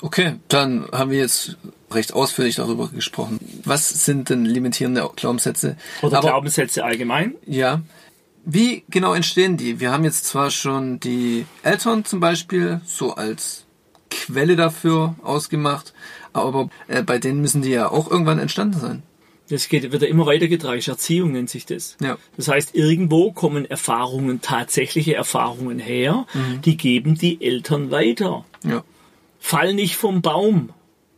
Okay, 0.00 0.36
dann 0.48 0.86
haben 0.92 1.10
wir 1.10 1.18
jetzt 1.18 1.56
recht 1.90 2.12
ausführlich 2.12 2.56
darüber 2.56 2.88
gesprochen. 2.88 3.38
Was 3.64 4.04
sind 4.04 4.30
denn 4.30 4.44
limitierende 4.44 5.08
Glaubenssätze? 5.16 5.76
Oder 6.02 6.18
Aber, 6.18 6.28
Glaubenssätze 6.28 6.84
allgemein. 6.84 7.34
Ja. 7.46 7.82
Wie 8.44 8.84
genau 8.88 9.14
entstehen 9.14 9.56
die? 9.56 9.80
Wir 9.80 9.90
haben 9.90 10.04
jetzt 10.04 10.24
zwar 10.26 10.50
schon 10.50 11.00
die 11.00 11.46
Eltern 11.62 12.04
zum 12.04 12.20
Beispiel 12.20 12.80
so 12.84 13.14
als 13.14 13.63
Quelle 14.26 14.56
dafür 14.56 15.14
ausgemacht, 15.22 15.92
aber 16.32 16.70
äh, 16.88 17.02
bei 17.02 17.18
denen 17.18 17.40
müssen 17.40 17.62
die 17.62 17.70
ja 17.70 17.90
auch 17.90 18.10
irgendwann 18.10 18.38
entstanden 18.38 18.80
sein. 18.80 19.02
Das 19.50 19.68
geht, 19.68 19.92
wird 19.92 20.00
ja 20.00 20.08
immer 20.08 20.24
weitergetragen. 20.24 20.80
Erziehung 20.80 21.32
nennt 21.32 21.50
sich 21.50 21.66
das. 21.66 21.98
Ja. 22.00 22.16
Das 22.38 22.48
heißt, 22.48 22.74
irgendwo 22.74 23.32
kommen 23.32 23.66
Erfahrungen, 23.66 24.40
tatsächliche 24.40 25.14
Erfahrungen 25.14 25.78
her, 25.78 26.26
die 26.64 26.78
geben 26.78 27.16
die 27.16 27.44
Eltern 27.44 27.90
weiter. 27.90 28.46
Ja. 28.64 28.82
Fall 29.38 29.74
nicht 29.74 29.96
vom 29.96 30.22
Baum. 30.22 30.70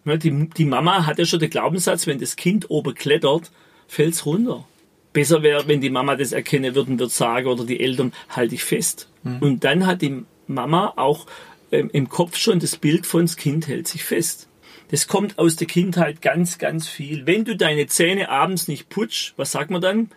Ne, 0.05 0.19
Die, 0.19 0.49
die 0.49 0.65
Mama 0.65 1.07
hat 1.07 1.21
ja 1.21 1.25
schon 1.25 1.39
den 1.39 1.51
Glaubenssatz, 1.51 2.09
wenn 2.09 2.19
das 2.19 2.35
Kind 2.35 2.69
oben 2.69 2.95
klettert, 2.95 3.53
fällt's 3.87 4.27
runter. 4.27 4.65
Besser 5.13 5.45
wäre, 5.45 5.69
wenn 5.69 5.81
die 5.81 5.91
Mama 5.91 6.17
das 6.17 6.33
erkennen 6.33 6.75
würde 6.75 6.91
und 6.91 6.99
würde 6.99 7.13
sagen, 7.13 7.47
oder 7.47 7.65
die 7.65 7.79
Eltern, 7.79 8.13
halt 8.29 8.51
dich 8.51 8.65
fest. 8.65 9.09
Und 9.41 9.63
dann 9.65 9.87
hat 9.87 10.03
die 10.03 10.25
Mama 10.49 10.93
auch 10.97 11.27
im 11.71 12.09
Kopf 12.09 12.37
schon 12.37 12.59
das 12.59 12.77
Bild 12.77 13.07
von 13.07 13.23
das 13.23 13.37
Kind 13.37 13.67
hält 13.69 13.89
sich 13.89 14.05
fest. 14.05 14.49
Das 14.89 15.09
kommt 15.09 15.39
aus 15.39 15.57
der 15.57 15.67
Kindheit 15.67 16.23
ganz, 16.23 16.59
ganz 16.59 16.87
viel. 16.89 17.27
Wenn 17.27 17.45
du 17.45 17.57
deine 17.57 17.87
Zähne 17.89 18.29
abends 18.29 18.69
nicht 18.69 18.89
putzt, 18.89 19.35
was 19.37 19.53
sagt 19.53 19.71
man 19.71 19.81
dann? 19.81 20.11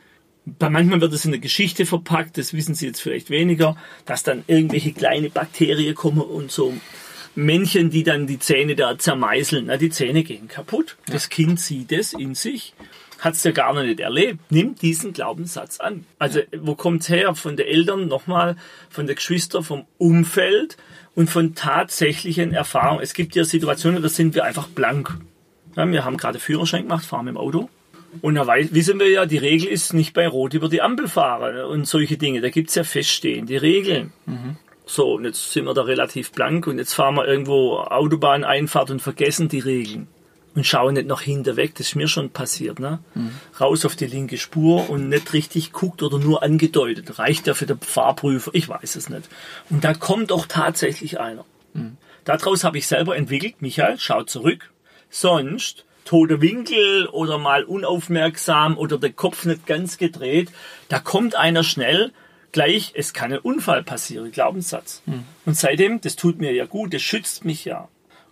bei 0.57 0.69
manchmal 0.69 1.01
wird 1.01 1.13
es 1.13 1.25
in 1.25 1.31
der 1.31 1.39
Geschichte 1.39 1.85
verpackt, 1.85 2.37
das 2.37 2.53
wissen 2.53 2.73
Sie 2.73 2.87
jetzt 2.87 3.01
vielleicht 3.01 3.29
weniger, 3.29 3.75
dass 4.05 4.23
dann 4.23 4.43
irgendwelche 4.47 4.93
kleine 4.93 5.29
Bakterien 5.29 5.95
kommen 5.95 6.21
und 6.21 6.51
so 6.51 6.73
Männchen, 7.35 7.89
die 7.89 8.03
dann 8.03 8.27
die 8.27 8.39
Zähne 8.39 8.75
da 8.75 8.97
zermeißeln. 8.97 9.65
Na, 9.67 9.77
die 9.77 9.89
Zähne 9.89 10.23
gehen 10.23 10.47
kaputt. 10.47 10.97
Das 11.05 11.29
Kind 11.29 11.59
sieht 11.59 11.91
es 11.91 12.13
in 12.13 12.35
sich, 12.35 12.73
hat 13.19 13.33
es 13.33 13.43
ja 13.43 13.51
gar 13.51 13.73
noch 13.73 13.83
nicht 13.83 13.99
erlebt. 13.99 14.39
Nimmt 14.51 14.81
diesen 14.81 15.13
Glaubenssatz 15.13 15.79
an. 15.79 16.05
Also 16.17 16.39
wo 16.57 16.75
kommt's 16.75 17.09
her? 17.09 17.35
Von 17.35 17.57
den 17.57 17.67
Eltern, 17.67 18.07
nochmal, 18.07 18.55
von 18.89 19.07
den 19.07 19.15
Geschwistern, 19.15 19.63
vom 19.63 19.85
Umfeld 19.97 20.77
und 21.15 21.29
von 21.29 21.55
tatsächlichen 21.55 22.53
Erfahrungen. 22.53 23.03
Es 23.03 23.13
gibt 23.13 23.35
ja 23.35 23.43
Situationen, 23.43 24.01
da 24.01 24.09
sind 24.09 24.35
wir 24.35 24.45
einfach 24.45 24.67
blank. 24.67 25.17
Ja, 25.75 25.89
wir 25.89 26.05
haben 26.05 26.17
gerade 26.17 26.39
Führerschein 26.39 26.83
gemacht, 26.83 27.05
fahren 27.05 27.25
mit 27.25 27.35
dem 27.35 27.37
Auto. 27.37 27.69
Und 28.21 28.35
da 28.35 28.47
wissen 28.47 28.99
wir 28.99 29.09
ja, 29.09 29.25
die 29.25 29.37
Regel 29.37 29.67
ist 29.67 29.93
nicht 29.93 30.13
bei 30.13 30.27
Rot 30.27 30.53
über 30.55 30.67
die 30.67 30.81
Ampel 30.81 31.07
fahren 31.07 31.63
und 31.65 31.85
solche 31.85 32.17
Dinge. 32.17 32.41
Da 32.41 32.49
gibt's 32.49 32.73
ja 32.75 32.83
feststehende 32.83 33.61
Regeln. 33.61 34.11
So, 34.85 35.13
und 35.13 35.25
jetzt 35.25 35.51
sind 35.51 35.65
wir 35.65 35.75
da 35.75 35.83
relativ 35.83 36.31
blank 36.31 36.65
und 36.65 36.79
jetzt 36.79 36.93
fahren 36.93 37.15
wir 37.15 37.27
irgendwo 37.27 37.77
Autobahneinfahrt 37.77 38.89
und 38.89 39.01
vergessen 39.01 39.47
die 39.47 39.59
Regeln. 39.59 40.07
Und 40.59 40.65
schauen 40.65 40.95
nicht 40.95 41.07
noch 41.07 41.21
hinter 41.21 41.55
weg, 41.55 41.75
das 41.75 41.87
ist 41.87 41.95
mir 41.95 42.09
schon 42.09 42.31
passiert, 42.31 42.79
ne? 42.79 42.99
Raus 43.61 43.85
auf 43.85 43.95
die 43.95 44.07
linke 44.07 44.37
Spur 44.37 44.89
und 44.89 45.07
nicht 45.07 45.31
richtig 45.31 45.71
guckt 45.71 46.03
oder 46.03 46.19
nur 46.19 46.43
angedeutet. 46.43 47.17
Reicht 47.17 47.47
ja 47.47 47.53
für 47.53 47.65
den 47.65 47.79
Fahrprüfer, 47.79 48.51
ich 48.53 48.67
weiß 48.67 48.97
es 48.97 49.07
nicht. 49.07 49.29
Und 49.69 49.85
da 49.85 49.93
kommt 49.93 50.33
auch 50.33 50.47
tatsächlich 50.47 51.17
einer. 51.17 51.45
Daraus 52.25 52.65
habe 52.65 52.77
ich 52.77 52.87
selber 52.87 53.15
entwickelt, 53.15 53.61
Michael, 53.61 53.95
schau 53.99 54.23
zurück. 54.23 54.73
Sonst 55.09 55.85
tote 56.03 56.41
Winkel 56.41 57.07
oder 57.07 57.37
mal 57.37 57.63
unaufmerksam 57.63 58.77
oder 58.77 58.97
der 58.97 59.13
Kopf 59.13 59.45
nicht 59.45 59.65
ganz 59.65 59.97
gedreht, 59.97 60.51
da 60.89 60.99
kommt 60.99 61.35
einer 61.35 61.63
schnell, 61.63 62.11
gleich, 62.51 62.91
es 62.95 63.13
kann 63.13 63.31
ein 63.31 63.39
Unfall 63.39 63.83
passieren, 63.83 64.29
Glaubenssatz. 64.33 65.03
Und 65.45 65.55
seitdem, 65.55 66.01
das 66.01 66.17
tut 66.17 66.39
mir 66.39 66.51
ja 66.51 66.65
gut, 66.65 66.93
das 66.93 67.01
schützt 67.01 67.45
mich 67.45 67.63
ja. 67.63 67.87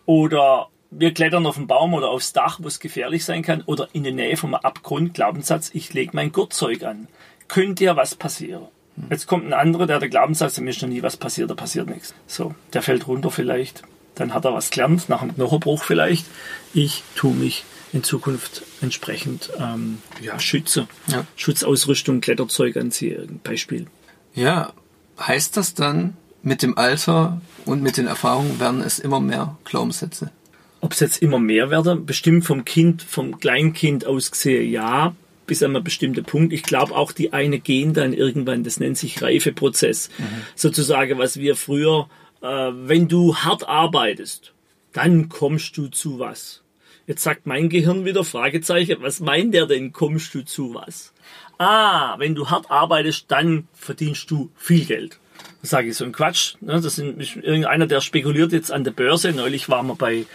Oder 0.05 0.67
wir 0.91 1.13
klettern 1.13 1.46
auf 1.46 1.56
den 1.56 1.67
Baum 1.67 1.94
oder 1.94 2.10
aufs 2.10 2.34
Dach, 2.34 2.60
wo 2.62 2.67
es 2.67 2.79
gefährlich 2.79 3.25
sein 3.25 3.44
kann, 3.44 3.62
oder 3.65 3.89
in 3.94 4.03
der 4.03 4.13
Nähe 4.13 4.38
vom 4.38 4.53
Abgrund, 4.53 5.13
Glaubenssatz, 5.13 5.72
ich 5.74 5.94
lege 5.94 6.12
mein 6.13 6.32
Gurtzeug 6.32 6.84
an. 6.84 7.08
Könnte 7.48 7.84
ja 7.84 7.96
was 7.96 8.15
passieren. 8.15 8.67
Jetzt 9.10 9.27
kommt 9.27 9.46
ein 9.46 9.53
anderer, 9.53 9.86
der 9.86 9.98
hat 9.98 10.03
den 10.03 10.10
Glaubenssatz, 10.10 10.60
mir 10.60 10.72
ist 10.72 10.82
noch 10.82 10.89
nie 10.89 11.03
was 11.03 11.17
passiert, 11.17 11.50
da 11.50 11.56
passiert 11.56 11.88
nichts. 11.88 12.15
So, 12.25 12.56
der 12.74 12.82
fällt 12.82 13.08
runter 13.08 13.29
vielleicht. 13.29 13.84
Dann 14.15 14.34
hat 14.34 14.46
er 14.46 14.53
was 14.53 14.72
gelernt, 14.72 15.08
nach 15.10 15.22
einem 15.22 15.36
Knochenbruch 15.36 15.84
vielleicht. 15.84 16.25
Ich 16.74 17.03
tue 17.15 17.34
mich 17.34 17.63
in 17.94 18.03
Zukunft 18.03 18.63
entsprechend 18.82 19.51
ähm, 19.60 20.00
ja, 20.22 20.39
schütze. 20.39 20.88
Ja. 21.08 21.25
Schutzausrüstung, 21.36 22.22
Kletterzeug 22.22 22.75
anziehe, 22.75 23.27
Beispiel. 23.44 23.88
Ja, 24.34 24.74
heißt 25.20 25.58
das 25.58 25.75
dann, 25.75 26.17
mit 26.41 26.63
dem 26.63 26.77
Alter 26.77 27.41
und 27.65 27.84
mit 27.84 27.98
den 27.98 28.08
Erfahrungen 28.08 28.60
werden 28.60 28.82
es 28.82 29.00
immer 29.00 29.20
mehr 29.20 29.58
Glaubenssätze? 29.65 30.32
Ob 30.79 30.93
es 30.93 31.00
jetzt 31.00 31.22
immer 31.22 31.39
mehr 31.39 31.69
werden, 31.69 32.05
bestimmt 32.05 32.46
vom 32.46 32.65
Kind, 32.65 33.01
vom 33.01 33.39
Kleinkind 33.39 34.05
aus 34.05 34.31
gesehen, 34.31 34.72
ja, 34.72 35.15
bis 35.48 35.63
an 35.63 35.75
einen 35.75 35.84
bestimmten 35.84 36.24
Punkt. 36.24 36.53
Ich 36.53 36.63
glaube 36.63 36.93
auch, 36.96 37.12
die 37.12 37.34
eine 37.34 37.60
gehen 37.60 37.93
dann 37.93 38.13
irgendwann, 38.13 38.63
das 38.63 38.79
nennt 38.79 38.98
sich 38.98 39.22
Reifeprozess. 39.22 40.10
Sozusagen, 40.55 41.17
was 41.17 41.39
wir 41.39 41.55
früher, 41.55 42.10
äh, 42.41 42.48
wenn 42.48 43.07
du 43.07 43.36
hart 43.36 43.67
arbeitest, 43.67 44.53
dann 44.93 45.29
kommst 45.29 45.77
du 45.77 45.88
zu 45.88 46.19
was. 46.19 46.62
Jetzt 47.07 47.24
sagt 47.24 47.48
mein 47.48 47.69
Gehirn 47.69 48.03
wieder, 48.03 48.25
Fragezeichen, 48.25 48.98
was 49.00 49.22
meint 49.22 49.53
der 49.53 49.65
denn, 49.65 49.93
kommst 49.93 50.36
du 50.36 50.43
zu 50.43 50.74
was? 50.74 51.13
Ah, 51.57 52.19
wenn 52.19 52.36
du 52.36 52.50
hart 52.50 52.69
arbeitest, 52.69 53.25
dann 53.29 53.67
verdienst 53.74 54.29
du 54.29 54.51
viel 54.57 54.86
Geld. 54.86 55.17
Das 55.62 55.72
sage 55.72 55.89
ich 55.89 55.96
so 55.96 56.03
ein 56.03 56.12
Quatsch. 56.12 56.55
Ne? 56.62 56.74
Das 56.81 56.98
ist 56.98 57.00
irgendeiner, 57.00 57.88
der 57.88 58.01
spekuliert 58.01 58.51
jetzt 58.51 58.72
an 58.72 58.84
der 58.84 58.91
Börse. 58.91 59.31
Neulich 59.31 59.69
waren 59.69 59.88
wir 59.88 59.96
bei, 59.96 60.25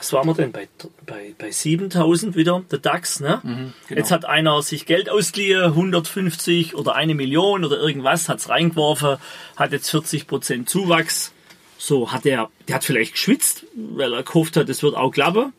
was 0.00 0.14
waren 0.14 0.26
wir 0.26 0.34
denn, 0.34 0.50
bei, 0.50 0.66
bei, 1.04 1.34
bei 1.36 1.50
7000 1.50 2.34
wieder, 2.34 2.62
der 2.70 2.78
DAX. 2.78 3.20
Ne? 3.20 3.40
genau. 3.42 3.98
Jetzt 3.98 4.10
hat 4.10 4.24
einer 4.24 4.62
sich 4.62 4.86
Geld 4.86 5.10
ausgeliehen, 5.10 5.62
150 5.62 6.74
oder 6.74 6.94
eine 6.94 7.14
Million 7.14 7.66
oder 7.66 7.78
irgendwas, 7.78 8.30
hat's 8.30 8.48
reingeworfen, 8.48 9.18
hat 9.56 9.72
jetzt 9.72 9.90
40 9.90 10.26
Prozent 10.26 10.70
Zuwachs. 10.70 11.32
So 11.76 12.12
hat 12.12 12.24
er, 12.24 12.48
der 12.66 12.76
hat 12.76 12.84
vielleicht 12.84 13.12
geschwitzt, 13.12 13.66
weil 13.74 14.14
er 14.14 14.22
gehofft 14.22 14.56
hat, 14.56 14.70
es 14.70 14.82
wird 14.82 14.96
auch 14.96 15.10
klappen. 15.10 15.52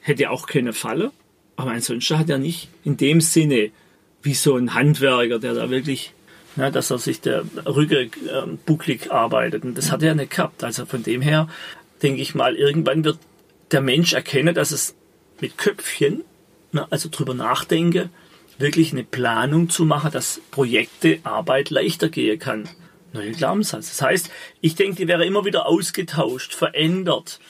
Hätte 0.00 0.30
auch 0.30 0.46
keine 0.46 0.72
Falle. 0.72 1.10
Aber 1.56 1.72
ansonsten 1.72 2.18
hat 2.18 2.30
er 2.30 2.38
nicht 2.38 2.68
in 2.84 2.96
dem 2.96 3.20
Sinne 3.20 3.70
wie 4.22 4.34
so 4.34 4.56
ein 4.56 4.74
Handwerker, 4.74 5.40
der 5.40 5.54
da 5.54 5.70
wirklich, 5.70 6.12
ne, 6.54 6.70
dass 6.70 6.90
er 6.92 6.98
sich 6.98 7.20
der 7.20 7.44
Rücke 7.66 8.10
ähm, 8.32 8.60
bucklig 8.64 9.10
arbeitet. 9.10 9.64
Und 9.64 9.76
das 9.76 9.90
hat 9.90 10.04
er 10.04 10.14
nicht 10.14 10.30
gehabt. 10.30 10.62
Also 10.62 10.86
von 10.86 11.02
dem 11.02 11.20
her 11.20 11.48
denke 12.00 12.22
ich 12.22 12.34
mal, 12.36 12.54
irgendwann 12.54 13.04
wird 13.04 13.18
der 13.72 13.80
Mensch 13.80 14.12
erkennen, 14.12 14.54
dass 14.54 14.70
es 14.70 14.94
mit 15.40 15.58
Köpfchen, 15.58 16.24
ne, 16.72 16.86
also 16.90 17.08
drüber 17.10 17.34
nachdenke, 17.34 18.10
wirklich 18.58 18.92
eine 18.92 19.04
Planung 19.04 19.70
zu 19.70 19.84
machen, 19.84 20.10
dass 20.12 20.40
Projekte, 20.50 21.18
Arbeit 21.24 21.70
leichter 21.70 22.08
gehen 22.08 22.38
kann. 22.38 22.68
Neue 23.12 23.32
Glaubenssatz. 23.32 23.88
Das 23.88 24.02
heißt, 24.02 24.30
ich 24.60 24.76
denke, 24.76 24.96
die 24.96 25.08
wäre 25.08 25.26
immer 25.26 25.44
wieder 25.44 25.66
ausgetauscht, 25.66 26.54
verändert. 26.54 27.40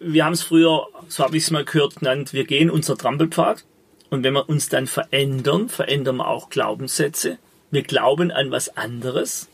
Wir 0.00 0.24
haben 0.24 0.34
es 0.34 0.42
früher, 0.42 0.86
so 1.08 1.24
habe 1.24 1.36
ich 1.36 1.44
es 1.44 1.50
mal 1.50 1.64
gehört, 1.64 1.96
genannt, 1.96 2.34
wir 2.34 2.44
gehen 2.44 2.70
unser 2.70 2.96
Trampelpfad. 2.96 3.64
Und 4.10 4.22
wenn 4.22 4.34
wir 4.34 4.48
uns 4.48 4.68
dann 4.68 4.86
verändern, 4.86 5.68
verändern 5.68 6.16
wir 6.16 6.28
auch 6.28 6.50
Glaubenssätze. 6.50 7.38
Wir 7.70 7.82
glauben 7.82 8.30
an 8.30 8.50
was 8.50 8.76
anderes. 8.76 9.48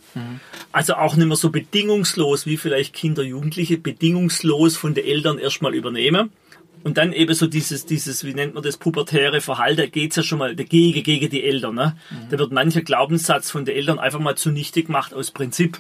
Also 0.73 0.95
auch 0.95 1.17
nicht 1.17 1.27
mehr 1.27 1.37
so 1.37 1.51
bedingungslos, 1.51 2.47
wie 2.47 2.57
vielleicht 2.57 2.95
Kinder, 2.95 3.23
Jugendliche, 3.23 3.79
bedingungslos 3.79 4.77
von 4.77 4.95
den 4.95 5.05
Eltern 5.05 5.39
erstmal 5.39 5.75
übernehmen. 5.75 6.31
Und 6.85 6.99
dann 6.99 7.15
eben 7.15 7.33
so 7.33 7.47
dieses, 7.47 7.87
dieses, 7.87 8.25
wie 8.25 8.35
nennt 8.35 8.53
man 8.53 8.63
das, 8.63 8.77
pubertäre 8.77 9.41
Verhalten, 9.41 9.79
da 9.79 9.87
geht's 9.87 10.17
ja 10.17 10.23
schon 10.23 10.39
mal 10.39 10.55
dagegen, 10.55 11.03
gegen 11.03 11.31
die 11.31 11.43
Eltern. 11.43 11.75
Ne? 11.75 11.97
Da 12.29 12.39
wird 12.39 12.53
mancher 12.53 12.83
Glaubenssatz 12.83 13.51
von 13.51 13.65
den 13.65 13.75
Eltern 13.75 13.99
einfach 13.99 14.21
mal 14.21 14.37
zunichte 14.37 14.83
gemacht 14.83 15.15
aus 15.15 15.31
Prinzip. 15.31 15.79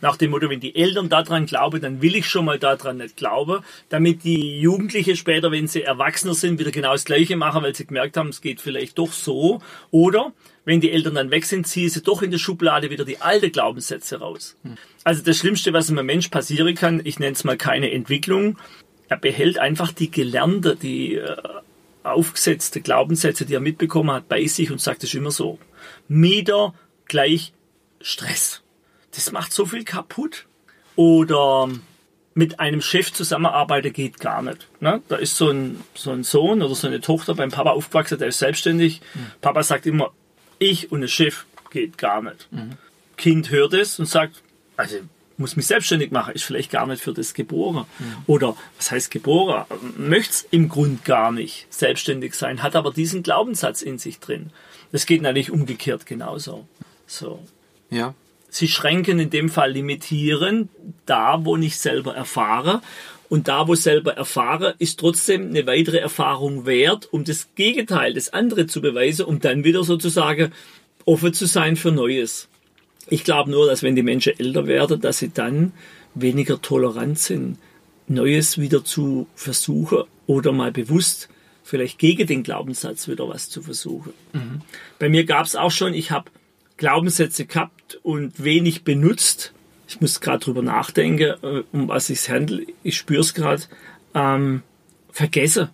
Nach 0.00 0.16
dem 0.16 0.30
Motto, 0.30 0.48
wenn 0.48 0.60
die 0.60 0.74
Eltern 0.74 1.10
daran 1.10 1.44
glauben, 1.44 1.82
dann 1.82 2.00
will 2.00 2.16
ich 2.16 2.26
schon 2.26 2.46
mal 2.46 2.58
daran 2.58 2.96
nicht 2.96 3.18
glauben, 3.18 3.62
damit 3.90 4.24
die 4.24 4.58
Jugendliche 4.60 5.14
später, 5.14 5.52
wenn 5.52 5.68
sie 5.68 5.82
erwachsener 5.82 6.32
sind, 6.32 6.58
wieder 6.58 6.70
genau 6.70 6.92
das 6.92 7.04
Gleiche 7.04 7.36
machen, 7.36 7.62
weil 7.62 7.74
sie 7.74 7.86
gemerkt 7.86 8.16
haben, 8.16 8.30
es 8.30 8.40
geht 8.40 8.62
vielleicht 8.62 8.96
doch 8.96 9.12
so. 9.12 9.60
Oder 9.90 10.32
wenn 10.64 10.80
die 10.80 10.90
Eltern 10.90 11.14
dann 11.14 11.30
weg 11.30 11.44
sind, 11.44 11.66
ziehen 11.66 11.88
sie 11.88 12.02
doch 12.02 12.22
in 12.22 12.30
der 12.30 12.38
Schublade 12.38 12.90
wieder 12.90 13.04
die 13.04 13.20
alte 13.20 13.50
Glaubenssätze 13.50 14.20
raus. 14.20 14.56
Also 15.04 15.22
das 15.22 15.38
Schlimmste, 15.38 15.72
was 15.72 15.90
einem 15.90 16.06
Mensch 16.06 16.28
passieren 16.28 16.74
kann, 16.74 17.00
ich 17.04 17.18
nenne 17.18 17.32
es 17.32 17.44
mal 17.44 17.56
keine 17.56 17.90
Entwicklung, 17.90 18.58
er 19.08 19.16
behält 19.16 19.58
einfach 19.58 19.92
die 19.92 20.10
gelernte, 20.10 20.76
die 20.76 21.16
äh, 21.16 21.36
aufgesetzte 22.04 22.80
Glaubenssätze, 22.80 23.44
die 23.44 23.54
er 23.54 23.60
mitbekommen 23.60 24.12
hat, 24.12 24.28
bei 24.28 24.46
sich 24.46 24.70
und 24.70 24.80
sagt 24.80 25.02
es 25.02 25.14
immer 25.14 25.30
so. 25.30 25.58
Mieder 26.08 26.74
gleich 27.06 27.52
Stress. 28.00 28.62
Das 29.12 29.32
macht 29.32 29.52
so 29.52 29.66
viel 29.66 29.84
kaputt. 29.84 30.46
Oder 30.96 31.68
mit 32.34 32.60
einem 32.60 32.80
Chef 32.80 33.12
zusammenarbeiten 33.12 33.92
geht 33.92 34.20
gar 34.20 34.42
nicht. 34.42 34.68
Ne? 34.80 35.02
Da 35.08 35.16
ist 35.16 35.36
so 35.36 35.50
ein, 35.50 35.80
so 35.94 36.10
ein 36.10 36.22
Sohn 36.22 36.62
oder 36.62 36.74
so 36.74 36.86
eine 36.86 37.00
Tochter 37.00 37.34
beim 37.34 37.50
Papa 37.50 37.70
aufgewachsen, 37.70 38.18
der 38.18 38.28
ist 38.28 38.38
selbstständig. 38.38 39.00
Papa 39.40 39.62
sagt 39.62 39.86
immer, 39.86 40.12
ich 40.60 40.92
und 40.92 41.00
der 41.00 41.08
Chef 41.08 41.46
geht 41.70 41.98
gar 41.98 42.22
nicht. 42.22 42.48
Kind 43.16 43.50
hört 43.50 43.74
es 43.74 43.98
und 43.98 44.06
sagt, 44.06 44.42
also 44.76 44.98
muss 45.36 45.56
mich 45.56 45.66
selbstständig 45.66 46.12
machen, 46.12 46.34
ist 46.34 46.44
vielleicht 46.44 46.70
gar 46.70 46.86
nicht 46.86 47.02
für 47.02 47.14
das 47.14 47.34
geboren. 47.34 47.86
Oder 48.26 48.56
was 48.76 48.90
heißt 48.92 49.10
geboren? 49.10 49.64
Möchte 49.96 50.46
im 50.50 50.68
Grund 50.68 51.04
gar 51.04 51.32
nicht 51.32 51.66
selbstständig 51.70 52.34
sein, 52.34 52.62
hat 52.62 52.76
aber 52.76 52.92
diesen 52.92 53.22
Glaubenssatz 53.22 53.82
in 53.82 53.98
sich 53.98 54.20
drin. 54.20 54.50
Das 54.92 55.06
geht 55.06 55.22
natürlich 55.22 55.50
umgekehrt 55.50 56.06
genauso. 56.06 56.68
So. 57.06 57.42
Ja. 57.90 58.14
Sie 58.50 58.68
schränken 58.68 59.18
in 59.18 59.30
dem 59.30 59.48
Fall 59.48 59.72
limitieren, 59.72 60.68
da 61.06 61.44
wo 61.44 61.56
ich 61.56 61.78
selber 61.78 62.14
erfahre. 62.14 62.82
Und 63.30 63.48
da, 63.48 63.68
wo 63.68 63.76
selber 63.76 64.14
erfahre, 64.14 64.74
ist 64.78 64.98
trotzdem 64.98 65.48
eine 65.48 65.66
weitere 65.66 65.98
Erfahrung 65.98 66.66
wert, 66.66 67.08
um 67.12 67.24
das 67.24 67.48
Gegenteil, 67.54 68.12
das 68.12 68.32
andere 68.32 68.66
zu 68.66 68.82
beweisen, 68.82 69.24
um 69.24 69.38
dann 69.38 69.64
wieder 69.64 69.84
sozusagen 69.84 70.52
offen 71.04 71.32
zu 71.32 71.46
sein 71.46 71.76
für 71.76 71.92
Neues. 71.92 72.48
Ich 73.08 73.24
glaube 73.24 73.50
nur, 73.50 73.66
dass 73.66 73.82
wenn 73.82 73.94
die 73.94 74.02
Menschen 74.02 74.38
älter 74.38 74.66
werden, 74.66 75.00
dass 75.00 75.20
sie 75.20 75.30
dann 75.30 75.72
weniger 76.14 76.60
tolerant 76.60 77.18
sind, 77.18 77.56
Neues 78.08 78.58
wieder 78.58 78.84
zu 78.84 79.28
versuchen 79.36 80.02
oder 80.26 80.50
mal 80.50 80.72
bewusst 80.72 81.28
vielleicht 81.62 82.00
gegen 82.00 82.26
den 82.26 82.42
Glaubenssatz 82.42 83.06
wieder 83.06 83.28
was 83.28 83.48
zu 83.48 83.62
versuchen. 83.62 84.12
Bei 84.98 85.08
mir 85.08 85.24
gab 85.24 85.46
es 85.46 85.54
auch 85.54 85.70
schon, 85.70 85.94
ich 85.94 86.10
habe 86.10 86.30
Glaubenssätze 86.78 87.46
gehabt 87.46 88.00
und 88.02 88.42
wenig 88.42 88.82
benutzt. 88.82 89.52
Ich 89.90 90.00
muss 90.00 90.20
gerade 90.20 90.38
drüber 90.38 90.62
nachdenken, 90.62 91.34
äh, 91.42 91.64
um 91.72 91.88
was 91.88 92.10
es 92.10 92.28
handelt. 92.28 92.68
Ich 92.84 92.96
spüre 92.96 93.22
es 93.22 93.34
gerade. 93.34 93.62
Ähm, 94.14 94.62
vergesse. 95.10 95.70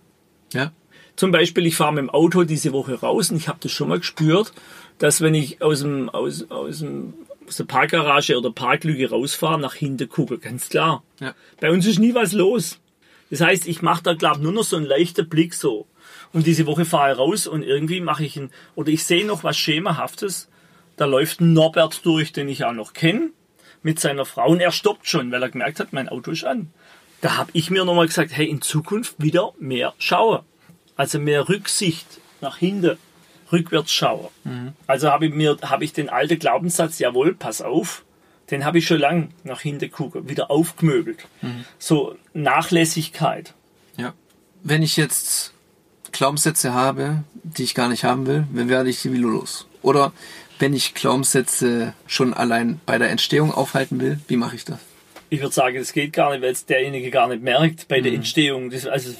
Ja. 0.54 0.72
Zum 1.16 1.32
Beispiel, 1.32 1.66
ich 1.66 1.76
fahre 1.76 1.92
mit 1.92 2.04
dem 2.04 2.10
Auto 2.10 2.44
diese 2.44 2.72
Woche 2.72 2.94
raus 2.94 3.30
und 3.30 3.36
ich 3.36 3.48
habe 3.48 3.58
das 3.60 3.72
schon 3.72 3.90
mal 3.90 3.98
gespürt. 3.98 4.54
dass 4.98 5.20
wenn 5.20 5.34
ich 5.34 5.60
aus 5.60 5.80
dem, 5.80 6.08
aus, 6.08 6.50
aus 6.50 6.78
dem 6.78 7.12
aus 7.46 7.56
der 7.58 7.64
Parkgarage 7.64 8.38
oder 8.38 8.50
Parklüge 8.50 9.10
rausfahre, 9.10 9.60
nach 9.60 9.74
hinten 9.74 10.08
gucke, 10.08 10.38
ganz 10.38 10.70
klar. 10.70 11.02
Ja. 11.20 11.34
Bei 11.60 11.70
uns 11.70 11.86
ist 11.86 11.98
nie 11.98 12.14
was 12.14 12.32
los. 12.32 12.80
Das 13.30 13.42
heißt, 13.42 13.68
ich 13.68 13.82
mache 13.82 14.02
da, 14.02 14.14
glaube 14.14 14.40
nur 14.40 14.52
noch 14.52 14.64
so 14.64 14.76
einen 14.76 14.86
leichten 14.86 15.28
Blick 15.28 15.52
so. 15.52 15.86
Und 16.32 16.46
diese 16.46 16.66
Woche 16.66 16.86
fahre 16.86 17.12
ich 17.12 17.18
raus 17.18 17.46
und 17.46 17.62
irgendwie 17.62 18.00
mache 18.00 18.24
ich 18.24 18.36
ein, 18.36 18.50
oder 18.74 18.88
ich 18.88 19.04
sehe 19.04 19.26
noch 19.26 19.44
was 19.44 19.56
Schemahaftes. 19.58 20.48
Da 20.96 21.04
läuft 21.04 21.40
ein 21.40 21.52
Norbert 21.52 22.04
durch, 22.04 22.32
den 22.32 22.48
ich 22.48 22.64
auch 22.64 22.72
noch 22.72 22.94
kenne, 22.94 23.30
mit 23.82 24.00
seiner 24.00 24.24
Frau 24.24 24.48
und 24.50 24.60
er 24.60 24.72
stoppt 24.72 25.08
schon, 25.08 25.30
weil 25.30 25.42
er 25.42 25.50
gemerkt 25.50 25.80
hat, 25.80 25.92
mein 25.92 26.08
Auto 26.08 26.30
ist 26.30 26.44
an. 26.44 26.70
Da 27.20 27.36
habe 27.36 27.50
ich 27.54 27.70
mir 27.70 27.84
nochmal 27.84 28.06
gesagt, 28.06 28.30
hey, 28.32 28.46
in 28.46 28.60
Zukunft 28.60 29.14
wieder 29.18 29.52
mehr 29.58 29.94
schauen. 29.98 30.40
Also 30.96 31.18
mehr 31.18 31.48
Rücksicht 31.48 32.06
nach 32.40 32.58
hinten, 32.58 32.98
rückwärts 33.52 33.92
schauen. 33.92 34.28
Also 34.86 35.10
habe 35.10 35.26
ich 35.26 35.34
mir, 35.34 35.56
habe 35.62 35.84
ich 35.84 35.92
den 35.92 36.08
alten 36.08 36.38
Glaubenssatz, 36.38 36.98
jawohl, 36.98 37.34
pass 37.34 37.62
auf, 37.62 38.04
den 38.50 38.64
habe 38.64 38.78
ich 38.78 38.86
schon 38.86 38.98
lang 38.98 39.30
nach 39.44 39.60
hinten 39.60 39.90
gucken, 39.90 40.28
wieder 40.28 40.50
aufgemöbelt. 40.50 41.26
So 41.78 42.16
Nachlässigkeit. 42.32 43.54
Ja. 43.96 44.14
Wenn 44.62 44.82
ich 44.82 44.96
jetzt 44.96 45.52
Glaubenssätze 46.12 46.72
habe, 46.72 47.24
die 47.42 47.64
ich 47.64 47.74
gar 47.74 47.88
nicht 47.88 48.04
haben 48.04 48.26
will, 48.26 48.46
dann 48.54 48.68
werde 48.68 48.90
ich 48.90 49.02
die 49.02 49.12
wieder 49.12 49.28
los. 49.28 49.66
Oder 49.82 50.12
wenn 50.58 50.74
ich 50.74 50.94
Glaubenssätze 50.94 51.94
schon 52.06 52.34
allein 52.34 52.80
bei 52.86 52.98
der 52.98 53.10
Entstehung 53.10 53.52
aufhalten 53.52 54.00
will, 54.00 54.18
wie 54.28 54.36
mache 54.36 54.56
ich 54.56 54.64
das? 54.64 54.78
Ich 55.28 55.40
würde 55.40 55.54
sagen, 55.54 55.76
das 55.76 55.92
geht 55.92 56.12
gar 56.12 56.30
nicht, 56.30 56.42
weil 56.42 56.52
es 56.52 56.66
derjenige 56.66 57.10
gar 57.10 57.28
nicht 57.28 57.42
merkt 57.42 57.88
bei 57.88 58.00
der 58.00 58.12
Entstehung. 58.12 58.70
Das, 58.70 58.86
also, 58.86 59.10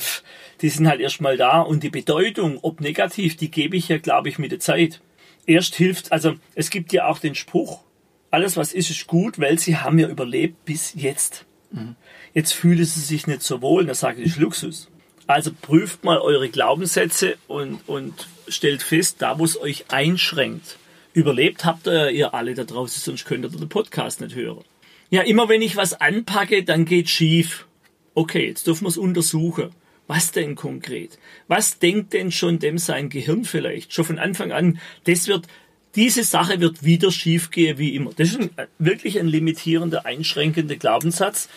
die 0.61 0.69
sind 0.69 0.89
halt 0.89 1.01
erstmal 1.01 1.37
da 1.37 1.61
und 1.61 1.83
die 1.83 1.91
Bedeutung, 1.91 2.59
ob 2.63 2.81
negativ, 2.81 3.37
die 3.37 3.51
gebe 3.51 3.77
ich 3.77 3.89
ja, 3.89 3.99
glaube 3.99 4.29
ich, 4.29 4.39
mit 4.39 4.53
der 4.53 4.61
Zeit. 4.61 5.01
Erst 5.47 5.75
hilft, 5.75 6.13
also 6.13 6.35
es 6.55 6.71
gibt 6.71 6.93
ja 6.93 7.09
auch 7.09 7.19
den 7.19 7.35
Spruch, 7.35 7.81
alles 8.31 8.57
was 8.57 8.73
ist, 8.73 8.91
ist 8.91 9.07
gut, 9.07 9.39
weil 9.39 9.59
sie 9.59 9.77
haben 9.77 9.99
ja 9.99 10.09
überlebt 10.09 10.65
bis 10.65 10.95
jetzt. 10.95 11.45
Jetzt 12.33 12.53
fühlen 12.53 12.85
sie 12.85 13.01
sich 13.01 13.27
nicht 13.27 13.43
so 13.43 13.63
wohl, 13.63 13.87
dann 13.87 13.95
sage 13.95 14.19
ich, 14.19 14.25
das 14.25 14.37
ist 14.37 14.41
Luxus. 14.41 14.89
Also 15.27 15.51
prüft 15.53 16.05
mal 16.05 16.19
eure 16.19 16.49
Glaubenssätze 16.49 17.37
und, 17.49 17.81
und 17.89 18.29
stellt 18.49 18.83
fest, 18.83 19.17
da 19.21 19.39
wo 19.39 19.45
es 19.45 19.61
euch 19.61 19.87
einschränkt. 19.89 20.79
Überlebt 21.17 21.65
habt 21.65 21.87
ihr, 21.87 22.11
ihr 22.11 22.35
alle 22.35 22.53
da 22.53 22.65
draußen, 22.65 23.01
sonst 23.01 23.25
könnt 23.25 23.43
ihr 23.43 23.49
den 23.49 23.71
Podcast 23.71 24.21
nicht 24.21 24.35
hören. 24.35 24.63
Ja, 25.09 25.23
immer 25.23 25.49
wenn 25.49 25.63
ich 25.63 25.75
was 25.75 25.95
anpacke, 25.95 26.63
dann 26.63 26.85
geht 26.85 27.09
schief. 27.09 27.67
Okay, 28.13 28.49
jetzt 28.49 28.67
dürfen 28.67 28.85
wir 28.85 28.91
es 28.91 28.99
untersuchen. 28.99 29.71
Was 30.09 30.33
denn 30.33 30.57
konkret? 30.57 31.19
Was 31.49 31.79
denkt 31.79 32.13
denn 32.13 32.31
schon 32.31 32.59
dem 32.59 32.77
sein 32.77 33.09
Gehirn 33.09 33.47
vielleicht? 33.47 33.95
Schon 33.95 34.05
von 34.05 34.19
Anfang 34.19 34.53
an, 34.53 34.79
das 35.05 35.27
wird, 35.27 35.47
diese 35.95 36.23
Sache 36.23 36.61
wird 36.61 36.85
wieder 36.85 37.11
schief 37.11 37.51
gehen 37.51 37.79
wie 37.79 37.95
immer. 37.95 38.11
Das 38.15 38.33
ist 38.33 38.39
ein, 38.39 38.51
wirklich 38.79 39.19
ein 39.19 39.27
limitierender, 39.27 40.05
einschränkender 40.05 40.77
Glaubenssatz. 40.77 41.49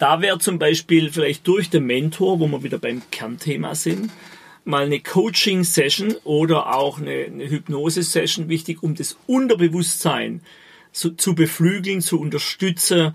Da 0.00 0.22
wäre 0.22 0.40
zum 0.40 0.58
Beispiel 0.58 1.12
vielleicht 1.12 1.46
durch 1.46 1.70
den 1.70 1.84
Mentor, 1.84 2.40
wo 2.40 2.48
wir 2.48 2.64
wieder 2.64 2.78
beim 2.78 3.00
Kernthema 3.12 3.76
sind, 3.76 4.10
mal 4.64 4.84
eine 4.84 5.00
Coaching-Session 5.00 6.16
oder 6.24 6.74
auch 6.74 6.98
eine, 6.98 7.24
eine 7.24 7.48
Hypnose-Session 7.48 8.48
wichtig, 8.48 8.82
um 8.82 8.94
das 8.94 9.16
Unterbewusstsein 9.26 10.40
zu, 10.92 11.10
zu 11.10 11.34
beflügeln, 11.34 12.00
zu 12.00 12.20
unterstützen, 12.20 13.14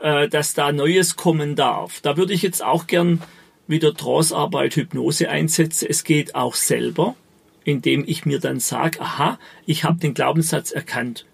äh, 0.00 0.28
dass 0.28 0.54
da 0.54 0.72
Neues 0.72 1.16
kommen 1.16 1.56
darf. 1.56 2.00
Da 2.00 2.16
würde 2.16 2.32
ich 2.32 2.42
jetzt 2.42 2.64
auch 2.64 2.86
gern 2.86 3.22
wieder 3.66 3.94
Trance-Arbeit, 3.94 4.76
Hypnose 4.76 5.28
einsetzen. 5.28 5.86
Es 5.90 6.04
geht 6.04 6.34
auch 6.34 6.54
selber, 6.54 7.16
indem 7.64 8.04
ich 8.06 8.24
mir 8.24 8.38
dann 8.38 8.60
sage, 8.60 9.00
aha, 9.00 9.38
ich 9.66 9.84
habe 9.84 9.98
den 9.98 10.14
Glaubenssatz 10.14 10.70
erkannt. 10.70 11.26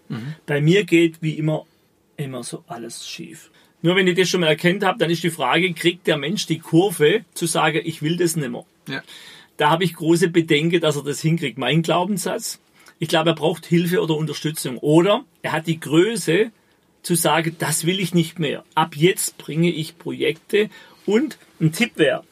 Bei 0.47 0.61
mir 0.61 0.85
geht 0.85 1.23
wie 1.23 1.35
immer 1.39 1.67
immer 2.17 2.43
so 2.45 2.65
alles 2.67 3.09
schief. 3.09 3.51
Nur 3.83 3.97
wenn 3.97 4.07
ich 4.07 4.17
das 4.17 4.29
schon 4.29 4.41
mal 4.41 4.49
erkannt 4.49 4.85
habe, 4.85 4.99
dann 4.99 5.11
ist 5.11 5.25
die 5.25 5.31
Frage, 5.31 5.73
kriegt 5.75 6.07
der 6.07 6.17
Mensch 6.17 6.47
die 6.47 6.61
Kurve 6.61 7.25
zu 7.35 7.47
sagen, 7.47 7.81
ich 7.85 8.03
will 8.03 8.17
das 8.17 8.37
nicht 8.37 8.51
mehr? 8.51 8.65
Ja. 8.89 9.03
Da 9.57 9.71
habe 9.71 9.85
ich 9.85 9.95
große 9.95 10.29
Bedenken, 10.29 10.81
dass 10.81 10.97
er 10.97 11.05
das 11.05 11.21
hinkriegt. 11.21 11.59
Mein 11.59 11.83
Glaubenssatz. 11.83 12.61
Ich 12.99 13.09
glaube, 13.09 13.31
er 13.31 13.37
braucht 13.37 13.67
Hilfe 13.67 14.01
oder 14.01 14.17
Unterstützung. 14.17 14.79
Oder 14.79 15.25
er 15.43 15.53
hat 15.53 15.67
die 15.67 15.81
Größe 15.81 16.53
zu 17.03 17.15
sagen, 17.15 17.57
das 17.59 17.85
will 17.85 18.01
ich 18.01 18.15
nicht 18.15 18.39
mehr. 18.39 18.65
Ab 18.75 18.97
jetzt 18.97 19.39
bringe 19.39 19.71
ich 19.71 19.99
Projekte 19.99 20.71
und 21.05 21.39
ein 21.61 21.73
Tipp 21.73 21.93
wäre, 21.97 22.25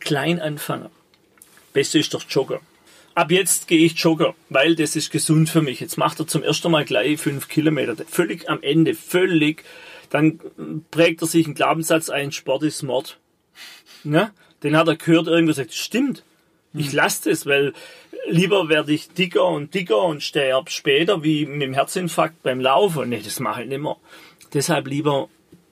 klein 0.00 0.40
anfangen. 0.40 0.90
Beste 1.72 1.98
ist 1.98 2.12
doch 2.14 2.24
Jogger. 2.28 2.60
Ab 3.14 3.30
jetzt 3.30 3.66
gehe 3.66 3.84
ich 3.86 3.98
joggen, 3.98 4.34
weil 4.50 4.76
das 4.76 4.94
ist 4.94 5.10
gesund 5.10 5.48
für 5.48 5.62
mich. 5.62 5.80
Jetzt 5.80 5.96
macht 5.96 6.20
er 6.20 6.26
zum 6.26 6.42
ersten 6.42 6.70
Mal 6.70 6.84
gleich 6.84 7.18
fünf 7.18 7.48
Kilometer. 7.48 7.96
Völlig 8.06 8.50
am 8.50 8.62
Ende, 8.62 8.94
völlig. 8.94 9.64
Dann 10.10 10.38
prägt 10.90 11.22
er 11.22 11.26
sich 11.26 11.46
einen 11.46 11.54
Glaubenssatz 11.54 12.10
ein, 12.10 12.30
Sport 12.30 12.62
ist 12.64 12.82
Mord. 12.82 13.18
Ne? 14.04 14.32
Den 14.62 14.76
hat 14.76 14.88
er 14.88 14.96
gehört, 14.96 15.28
irgendwo 15.28 15.52
gesagt, 15.52 15.72
stimmt. 15.72 16.24
Ich 16.76 16.92
lasse 16.92 17.30
das, 17.30 17.46
weil 17.46 17.72
lieber 18.28 18.68
werde 18.68 18.92
ich 18.92 19.08
dicker 19.10 19.46
und 19.46 19.74
dicker 19.74 20.02
und 20.02 20.22
sterbe 20.22 20.70
später 20.70 21.22
wie 21.22 21.46
mit 21.46 21.62
dem 21.62 21.74
Herzinfarkt 21.74 22.42
beim 22.42 22.60
Laufen. 22.60 23.08
Nee, 23.08 23.22
das 23.22 23.40
mache 23.40 23.62
ich 23.62 23.68
nicht 23.68 23.80
mehr. 23.80 23.96
Deshalb 24.52 24.86
lieber 24.86 25.28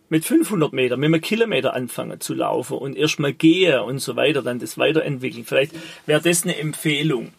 mit 0.09 0.25
500 0.25 0.73
Meter, 0.73 0.97
mit 0.97 1.09
einem 1.09 1.21
Kilometer 1.21 1.75
anfangen 1.75 2.21
zu 2.21 2.35
laufen 2.35 2.79
und 2.79 2.97
erstmal 2.97 3.33
gehe 3.33 3.83
und 3.83 3.99
so 3.99 4.17
weiter, 4.17 4.43
dann 4.43 4.59
das 4.59 4.79
weiterentwickeln. 4.79 5.45
Vielleicht 5.45 5.73
wäre 6.07 6.21
das 6.21 6.45
eine 6.45 6.57
Empfehlung. 6.57 7.33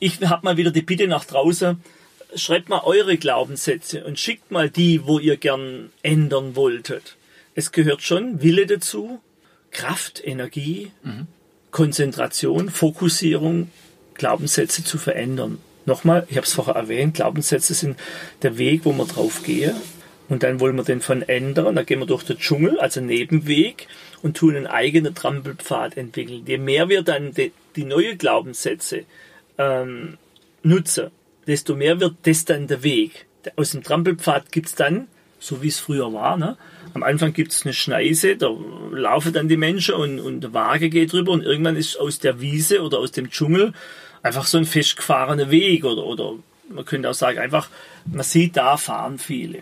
Ich 0.00 0.20
habe 0.20 0.44
mal 0.44 0.56
wieder 0.56 0.72
die 0.72 0.82
Bitte 0.82 1.06
nach 1.06 1.24
draußen, 1.24 1.80
schreibt 2.34 2.68
mal 2.68 2.82
eure 2.84 3.16
Glaubenssätze 3.16 4.04
und 4.04 4.18
schickt 4.18 4.50
mal 4.50 4.68
die, 4.68 5.06
wo 5.06 5.18
ihr 5.20 5.36
gern 5.36 5.90
ändern 6.02 6.56
wolltet. 6.56 7.16
Es 7.54 7.70
gehört 7.70 8.02
schon 8.02 8.42
Wille 8.42 8.66
dazu, 8.66 9.20
Kraft, 9.70 10.20
Energie, 10.24 10.90
Konzentration, 11.74 12.70
Fokussierung, 12.70 13.68
Glaubenssätze 14.14 14.84
zu 14.84 14.96
verändern. 14.96 15.58
Nochmal, 15.86 16.24
ich 16.30 16.36
habe 16.36 16.46
es 16.46 16.52
vorher 16.52 16.76
erwähnt, 16.76 17.14
Glaubenssätze 17.14 17.74
sind 17.74 17.98
der 18.42 18.58
Weg, 18.58 18.84
wo 18.84 18.92
wir 18.92 19.06
drauf 19.06 19.42
gehen. 19.42 19.74
Und 20.28 20.44
dann 20.44 20.60
wollen 20.60 20.76
wir 20.76 20.84
den 20.84 21.00
von 21.00 21.22
ändern. 21.22 21.74
Dann 21.74 21.84
gehen 21.84 21.98
wir 21.98 22.06
durch 22.06 22.22
den 22.22 22.38
Dschungel, 22.38 22.78
also 22.78 23.00
Nebenweg, 23.00 23.88
und 24.22 24.36
tun 24.36 24.54
einen 24.54 24.68
eigenen 24.68 25.16
Trampelpfad 25.16 25.96
entwickeln. 25.96 26.44
Je 26.46 26.58
mehr 26.58 26.88
wir 26.88 27.02
dann 27.02 27.32
die, 27.34 27.50
die 27.74 27.84
neue 27.84 28.16
Glaubenssätze 28.16 29.02
ähm, 29.58 30.16
nutzen, 30.62 31.10
desto 31.48 31.74
mehr 31.74 31.98
wird 31.98 32.14
das 32.22 32.44
dann 32.44 32.68
der 32.68 32.84
Weg. 32.84 33.26
Aus 33.56 33.72
dem 33.72 33.82
Trampelpfad 33.82 34.52
gibt's 34.52 34.76
dann, 34.76 35.08
so 35.40 35.60
wie 35.60 35.68
es 35.68 35.80
früher 35.80 36.12
war, 36.12 36.36
ne? 36.36 36.56
Am 36.94 37.02
Anfang 37.02 37.32
gibt's 37.32 37.64
eine 37.64 37.74
Schneise, 37.74 38.36
da 38.36 38.50
laufen 38.92 39.32
dann 39.32 39.48
die 39.48 39.56
Menschen 39.56 39.94
und, 39.94 40.20
und 40.20 40.40
der 40.40 40.54
Waage 40.54 40.88
geht 40.88 41.12
drüber 41.12 41.32
und 41.32 41.42
irgendwann 41.42 41.76
ist 41.76 41.98
aus 41.98 42.20
der 42.20 42.40
Wiese 42.40 42.82
oder 42.82 42.98
aus 42.98 43.12
dem 43.12 43.30
Dschungel 43.30 43.72
einfach 44.22 44.46
so 44.46 44.58
ein 44.58 44.64
festgefahrener 44.64 45.50
Weg 45.50 45.84
oder, 45.84 46.04
oder 46.04 46.34
man 46.68 46.84
könnte 46.84 47.10
auch 47.10 47.14
sagen, 47.14 47.38
einfach, 47.38 47.68
man 48.06 48.22
sieht, 48.22 48.56
da 48.56 48.76
fahren 48.76 49.18
viele. 49.18 49.58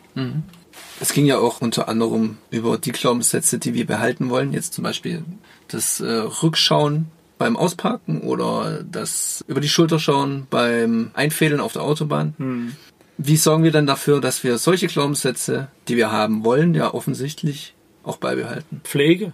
Es 1.01 1.13
ging 1.13 1.27
ja 1.27 1.39
auch 1.39 1.61
unter 1.61 1.89
anderem 1.89 2.39
über 2.51 2.79
die 2.79 2.93
Glaubenssätze, 2.93 3.59
die 3.59 3.75
wir 3.75 3.87
behalten 3.87 4.31
wollen. 4.31 4.53
Jetzt 4.53 4.75
zum 4.75 4.85
Beispiel 4.85 5.25
das 5.69 6.01
äh, 6.01 6.11
Rückschauen 6.11 7.07
beim 7.39 7.57
Ausparken 7.57 8.21
oder 8.21 8.85
das 8.85 9.45
über 9.49 9.61
die 9.61 9.69
Schulter 9.69 9.99
schauen 9.99 10.47
beim 10.49 11.11
Einfädeln 11.15 11.61
auf 11.61 11.73
der 11.73 11.83
Autobahn. 11.83 12.35
Wie 13.19 13.37
sorgen 13.37 13.65
wir 13.65 13.71
dann 13.71 13.87
dafür, 13.87 14.21
dass 14.21 14.43
wir 14.43 14.59
solche 14.59 14.87
Glaubenssätze, 14.87 15.69
die 15.89 15.97
wir 15.97 16.11
haben 16.11 16.45
wollen, 16.45 16.75
ja 16.75 16.93
offensichtlich 16.93 17.75
auch 18.03 18.17
beibehalten? 18.17 18.81
Pflege. 18.85 19.33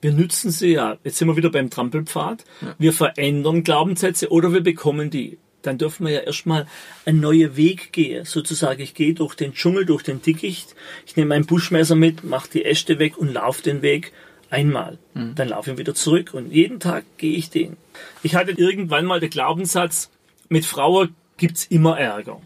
Wir 0.00 0.12
nützen 0.12 0.50
sie 0.50 0.72
ja. 0.72 0.96
Jetzt 1.04 1.18
sind 1.18 1.28
wir 1.28 1.36
wieder 1.36 1.50
beim 1.50 1.70
Trampelpfad. 1.70 2.44
Wir 2.78 2.92
verändern 2.92 3.64
Glaubenssätze 3.64 4.30
oder 4.30 4.52
wir 4.52 4.60
bekommen 4.60 5.10
die. 5.10 5.38
Dann 5.62 5.76
dürfen 5.76 6.06
wir 6.06 6.12
ja 6.12 6.20
erstmal 6.20 6.66
einen 7.04 7.20
neuen 7.20 7.56
Weg 7.56 7.92
gehen. 7.92 8.24
Sozusagen, 8.24 8.80
ich 8.80 8.94
gehe 8.94 9.12
durch 9.14 9.34
den 9.34 9.54
Dschungel, 9.54 9.84
durch 9.84 10.04
den 10.04 10.22
Dickicht. 10.22 10.74
Ich 11.04 11.16
nehme 11.16 11.30
mein 11.30 11.46
Buschmesser 11.46 11.96
mit, 11.96 12.22
mache 12.22 12.48
die 12.52 12.64
Äste 12.64 13.00
weg 13.00 13.18
und 13.18 13.32
laufe 13.32 13.62
den 13.62 13.82
Weg 13.82 14.12
einmal. 14.50 14.98
Dann 15.34 15.48
laufe 15.48 15.72
ich 15.72 15.78
wieder 15.78 15.94
zurück 15.94 16.32
und 16.32 16.52
jeden 16.52 16.80
Tag 16.80 17.04
gehe 17.18 17.36
ich 17.36 17.50
den. 17.50 17.76
Ich 18.22 18.36
hatte 18.36 18.52
irgendwann 18.52 19.04
mal 19.04 19.20
den 19.20 19.30
Glaubenssatz, 19.30 20.10
mit 20.48 20.64
Frauen 20.64 21.14
gibt's 21.36 21.66
immer 21.66 21.98
Ärger. 21.98 22.40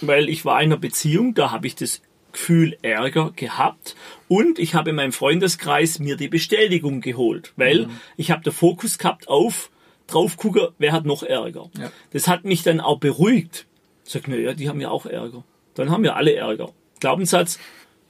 Weil 0.00 0.28
ich 0.28 0.44
war 0.44 0.60
in 0.60 0.66
einer 0.68 0.76
Beziehung, 0.76 1.34
da 1.34 1.50
habe 1.50 1.66
ich 1.66 1.74
das 1.74 2.02
Gefühl 2.32 2.76
Ärger 2.82 3.32
gehabt 3.34 3.96
und 4.28 4.58
ich 4.58 4.74
habe 4.74 4.90
in 4.90 4.96
meinem 4.96 5.12
Freundeskreis 5.12 5.98
mir 5.98 6.16
die 6.16 6.28
Bestätigung 6.28 7.00
geholt, 7.00 7.52
weil 7.56 7.88
ich 8.16 8.30
habe 8.30 8.42
den 8.42 8.52
Fokus 8.52 8.98
gehabt 8.98 9.28
auf 9.28 9.70
drauf 10.06 10.36
gucken, 10.36 10.68
wer 10.78 10.92
hat 10.92 11.04
noch 11.04 11.22
Ärger. 11.22 11.70
Ja. 11.78 11.90
Das 12.12 12.28
hat 12.28 12.44
mich 12.44 12.62
dann 12.62 12.80
auch 12.80 12.98
beruhigt. 12.98 13.66
Ich 14.04 14.12
sag, 14.12 14.26
naja, 14.28 14.54
die 14.54 14.68
haben 14.68 14.80
ja 14.80 14.90
auch 14.90 15.06
Ärger. 15.06 15.44
Dann 15.74 15.90
haben 15.90 16.02
wir 16.02 16.16
alle 16.16 16.34
Ärger. 16.34 16.70
Glaubenssatz, 17.00 17.58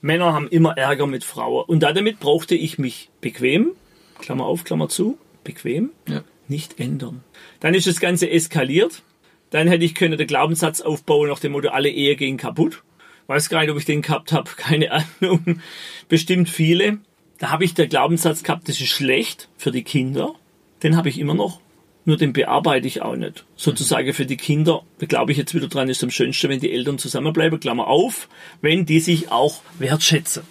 Männer 0.01 0.33
haben 0.33 0.49
immer 0.49 0.77
Ärger 0.79 1.07
mit 1.07 1.25
Frauen. 1.25 1.65
Und 1.67 1.81
damit 1.83 2.21
brauchte 2.21 2.55
ich 2.55 2.79
mich 2.79 3.11
bequem, 3.21 3.73
Klammer 4.21 4.47
auf, 4.47 4.65
Klammer 4.65 4.89
zu, 4.89 5.19
bequem, 5.45 5.91
Ja. 6.09 6.23
nicht 6.47 6.79
ändern. 6.81 7.25
Dann 7.61 7.75
ist 7.75 7.87
das 7.87 7.99
Ganze 8.01 8.31
eskaliert. 8.31 9.03
Dann 9.51 9.69
hätte 9.69 9.85
ich 9.85 9.95
können 9.95 10.19
den 10.19 10.27
Glaubenssatz 10.27 10.81
aufbauen 10.81 11.29
nach 11.29 11.39
dem 11.39 11.53
Motto, 11.53 11.69
alle 11.69 11.91
Ehe 11.91 12.17
gehen 12.17 12.37
kaputt. 12.37 12.83
Weiß 13.27 13.49
gar 13.49 13.61
nicht, 13.61 13.71
ob 13.71 13.79
ich 13.79 13.85
den 13.85 14.03
gehabt 14.03 14.33
habe, 14.33 14.51
keine 14.57 14.91
Ahnung. 14.93 15.61
Bestimmt 16.09 16.49
viele. 16.49 16.99
Da 17.39 17.51
habe 17.51 17.65
ich 17.65 17.75
den 17.75 17.89
Glaubenssatz 17.89 18.43
gehabt, 18.43 18.69
das 18.69 18.81
ist 18.81 18.89
schlecht 18.89 19.49
für 19.57 19.71
die 19.71 19.85
Kinder. 19.85 20.35
Den 20.83 20.97
habe 20.97 21.09
ich 21.09 21.19
immer 21.19 21.35
noch. 21.35 21.61
Nur 22.05 22.17
den 22.17 22.33
bearbeite 22.33 22.87
ich 22.87 23.03
auch 23.03 23.17
nicht. 23.17 23.45
Sozusagen 23.55 24.15
für 24.15 24.25
die 24.25 24.39
Kinder, 24.39 24.83
da 24.99 25.05
glaube 25.05 25.33
ich 25.33 25.37
jetzt 25.37 25.55
wieder 25.55 25.69
dran, 25.69 25.91
ist 25.91 26.03
am 26.03 26.11
schönsten, 26.11 26.49
wenn 26.49 26.59
die 26.59 26.73
Eltern 26.73 26.99
zusammenbleiben, 26.99 27.61
Klammer 27.61 27.87
auf, 27.87 28.31
wenn 28.63 28.87
die 28.87 29.01
sich 29.01 29.31
auch 29.31 29.61
wertschätzen. 29.79 30.43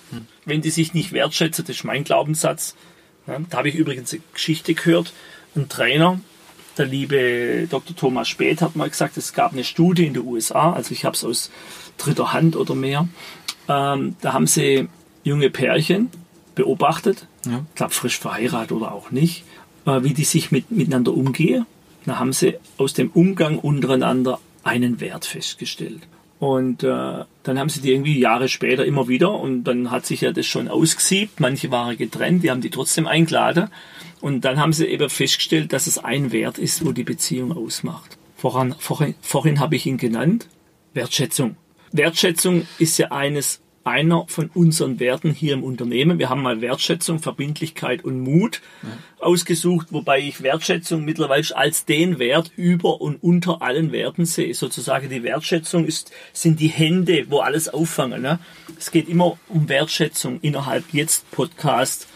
Wenn 0.45 0.61
die 0.61 0.69
sich 0.69 0.93
nicht 0.93 1.13
wertschätzen, 1.13 1.65
das 1.65 1.77
ist 1.77 1.83
mein 1.83 2.03
Glaubenssatz. 2.03 2.75
Da 3.25 3.57
habe 3.57 3.69
ich 3.69 3.75
übrigens 3.75 4.13
eine 4.13 4.21
Geschichte 4.33 4.75
gehört. 4.75 5.13
Ein 5.55 5.67
Trainer, 5.67 6.21
der 6.77 6.85
liebe 6.85 7.67
Dr. 7.69 7.95
Thomas 7.95 8.27
Speth 8.27 8.61
hat 8.61 8.75
mal 8.75 8.89
gesagt, 8.89 9.17
es 9.17 9.33
gab 9.33 9.53
eine 9.53 9.63
Studie 9.63 10.05
in 10.05 10.13
den 10.13 10.25
USA, 10.25 10.73
also 10.73 10.91
ich 10.91 11.05
habe 11.05 11.15
es 11.15 11.23
aus 11.23 11.51
dritter 11.97 12.33
Hand 12.33 12.55
oder 12.55 12.75
mehr. 12.75 13.07
Ähm, 13.67 14.15
da 14.21 14.33
haben 14.33 14.47
sie 14.47 14.87
junge 15.23 15.49
Pärchen 15.49 16.09
beobachtet, 16.55 17.27
ja. 17.45 17.65
ich 17.69 17.75
glaube 17.75 17.93
frisch 17.93 18.19
verheiratet 18.19 18.71
oder 18.71 18.91
auch 18.91 19.11
nicht, 19.11 19.43
äh, 19.85 20.03
wie 20.03 20.13
die 20.13 20.23
sich 20.23 20.51
mit, 20.51 20.71
miteinander 20.71 21.13
umgehen. 21.13 21.65
Da 22.05 22.19
haben 22.19 22.33
sie 22.33 22.55
aus 22.77 22.93
dem 22.93 23.09
Umgang 23.11 23.59
untereinander 23.59 24.39
einen 24.63 25.01
Wert 25.01 25.25
festgestellt. 25.25 26.07
Und 26.39 26.83
äh, 26.83 27.23
dann 27.43 27.59
haben 27.59 27.69
sie 27.69 27.81
die 27.81 27.91
irgendwie 27.91 28.19
Jahre 28.19 28.47
später 28.47 28.85
immer 28.85 29.07
wieder 29.07 29.31
und 29.31 29.63
dann 29.63 29.89
hat 29.89 30.05
sich 30.05 30.21
ja 30.21 30.31
das 30.31 30.45
schon 30.45 30.67
ausgesiebt. 30.67 31.39
Manche 31.39 31.71
waren 31.71 31.97
getrennt, 31.97 32.43
die 32.43 32.51
haben 32.51 32.61
die 32.61 32.69
trotzdem 32.69 33.07
eingeladen. 33.07 33.69
Und 34.21 34.41
dann 34.41 34.59
haben 34.59 34.73
sie 34.73 34.85
eben 34.85 35.09
festgestellt, 35.09 35.73
dass 35.73 35.87
es 35.87 35.97
ein 35.97 36.31
Wert 36.31 36.57
ist, 36.57 36.85
wo 36.85 36.91
die 36.91 37.03
Beziehung 37.03 37.51
ausmacht. 37.51 38.17
Voran, 38.35 38.75
vorhin, 38.77 39.15
vorhin 39.21 39.59
habe 39.59 39.75
ich 39.75 39.85
ihn 39.87 39.97
genannt, 39.97 40.47
Wertschätzung. 40.93 41.55
Wertschätzung 41.91 42.67
ist 42.77 42.97
ja 42.97 43.11
eines 43.11 43.61
einer 43.87 44.25
von 44.27 44.49
unseren 44.53 44.99
Werten 44.99 45.31
hier 45.31 45.53
im 45.53 45.63
Unternehmen. 45.63 46.19
Wir 46.19 46.29
haben 46.29 46.41
mal 46.41 46.61
Wertschätzung, 46.61 47.19
Verbindlichkeit 47.19 48.03
und 48.03 48.19
Mut 48.19 48.61
ja. 48.83 48.89
ausgesucht, 49.25 49.87
wobei 49.91 50.19
ich 50.19 50.43
Wertschätzung 50.43 51.05
mittlerweile 51.05 51.55
als 51.55 51.85
den 51.85 52.19
Wert 52.19 52.51
über 52.55 53.01
und 53.01 53.21
unter 53.23 53.61
allen 53.61 53.91
Werten 53.91 54.25
sehe. 54.25 54.53
Sozusagen 54.53 55.09
die 55.09 55.23
Wertschätzung 55.23 55.85
ist, 55.85 56.11
sind 56.33 56.59
die 56.59 56.67
Hände, 56.67 57.25
wo 57.29 57.39
alles 57.39 57.69
auffangen. 57.69 58.21
Ne? 58.21 58.39
Es 58.77 58.91
geht 58.91 59.07
immer 59.07 59.37
um 59.47 59.69
Wertschätzung 59.69 60.39
innerhalb 60.41 60.85
jetzt 60.93 61.29
Podcast 61.31 62.07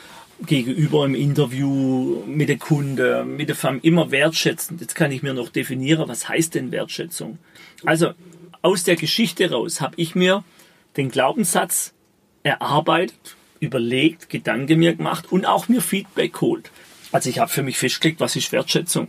gegenüber 0.46 1.06
im 1.06 1.16
Interview 1.16 2.24
mit 2.26 2.50
der 2.50 2.58
Kunde, 2.58 3.24
mit 3.26 3.50
der 3.50 3.56
Familie, 3.56 3.88
immer 3.88 4.12
wertschätzend. 4.12 4.82
Jetzt 4.82 4.96
kann 4.96 5.12
ich 5.12 5.24
mir 5.24 5.34
noch 5.34 5.50
definieren, 5.50 6.10
was 6.10 6.28
heißt 6.28 6.56
denn 6.56 6.72
Wertschätzung? 6.72 7.38
Also 7.86 8.12
aus 8.62 8.84
der 8.84 8.96
Geschichte 8.96 9.50
raus 9.52 9.82
habe 9.82 9.94
ich 9.98 10.16
mir 10.16 10.44
den 10.98 11.10
Glaubenssatz 11.10 11.94
erarbeitet, 12.44 13.36
überlegt, 13.60 14.30
Gedanken 14.30 14.80
mir 14.80 14.96
gemacht 14.96 15.32
und 15.32 15.46
auch 15.46 15.68
mir 15.68 15.82
Feedback 15.82 16.34
geholt. 16.34 16.72
Also 17.12 17.30
ich 17.30 17.40
habe 17.40 17.52
für 17.52 17.64
mich 17.64 17.78
festgelegt, 17.78 18.20
was 18.20 18.36
ist 18.36 18.52
Wertschätzung 18.52 19.08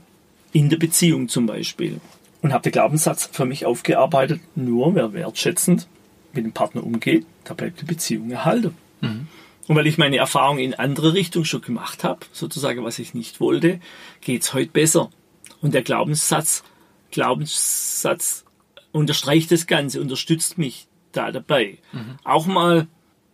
in 0.53 0.69
der 0.69 0.77
Beziehung 0.77 1.29
zum 1.29 1.47
Beispiel. 1.47 2.01
Und 2.43 2.53
habe 2.53 2.65
den 2.65 2.73
Glaubenssatz 2.73 3.31
für 3.33 3.45
mich 3.45 3.65
aufgearbeitet, 3.67 4.41
nur 4.55 4.95
wer 4.95 5.13
wertschätzend 5.13 5.87
mit 6.33 6.45
dem 6.45 6.53
Partner 6.53 6.85
umgeht, 6.85 7.25
da 7.45 7.55
bleibt 7.55 7.81
die 7.81 7.85
Beziehung 7.85 8.31
erhalten. 8.31 8.75
Mhm. 9.01 9.29
Und 9.69 9.77
weil 9.77 9.87
ich 9.87 9.97
meine 9.97 10.17
Erfahrung 10.17 10.59
in 10.59 10.75
andere 10.75 11.15
Richtung 11.15 11.45
schon 11.45 11.63
gemacht 11.63 12.05
habe, 12.05 12.21
sozusagen 12.33 12.85
was 12.85 12.99
ich 12.99 13.15
nicht 13.15 13.39
wollte, 13.39 13.81
geht's 14.21 14.55
heute 14.55 14.73
besser. 14.73 15.11
Und 15.61 15.73
der 15.73 15.83
Glaubenssatz, 15.83 16.65
Glaubenssatz 17.13 18.45
unterstreicht 18.91 19.53
das 19.53 19.67
Ganze, 19.69 20.01
unterstützt 20.01 20.59
mich 20.59 20.89
da 21.13 21.31
dabei. 21.31 21.79
Mhm. 21.93 22.17
Auch 22.25 22.47
mal 22.47 22.87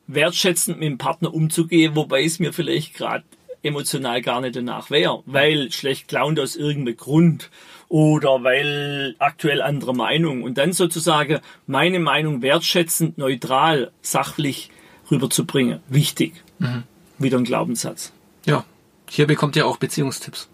wertschätzend 0.06 0.78
mit 0.78 0.88
dem 0.88 0.98
Partner 0.98 1.32
umzugehen, 1.32 1.94
wobei 1.94 2.24
es 2.24 2.38
mir 2.38 2.52
vielleicht 2.52 2.94
gerade 2.94 3.24
emotional 3.62 4.22
gar 4.22 4.40
nicht 4.40 4.56
danach 4.56 4.90
wäre, 4.90 5.22
weil 5.26 5.70
schlecht 5.72 6.08
gelaunt 6.08 6.38
aus 6.40 6.56
irgendeinem 6.56 6.96
Grund 6.96 7.50
oder 7.88 8.44
weil 8.44 9.16
aktuell 9.18 9.62
andere 9.62 9.94
Meinung 9.94 10.42
und 10.42 10.58
dann 10.58 10.72
sozusagen 10.72 11.40
meine 11.66 11.98
Meinung 11.98 12.42
wertschätzend, 12.42 13.18
neutral, 13.18 13.90
sachlich 14.02 14.70
rüberzubringen. 15.10 15.80
Wichtig. 15.88 16.34
Mhm. 16.58 16.84
Wieder 17.18 17.38
ein 17.38 17.44
Glaubenssatz. 17.44 18.12
Ja, 18.46 18.64
hier 19.08 19.26
bekommt 19.26 19.56
ihr 19.56 19.66
auch 19.66 19.78
Beziehungstipps. 19.78 20.48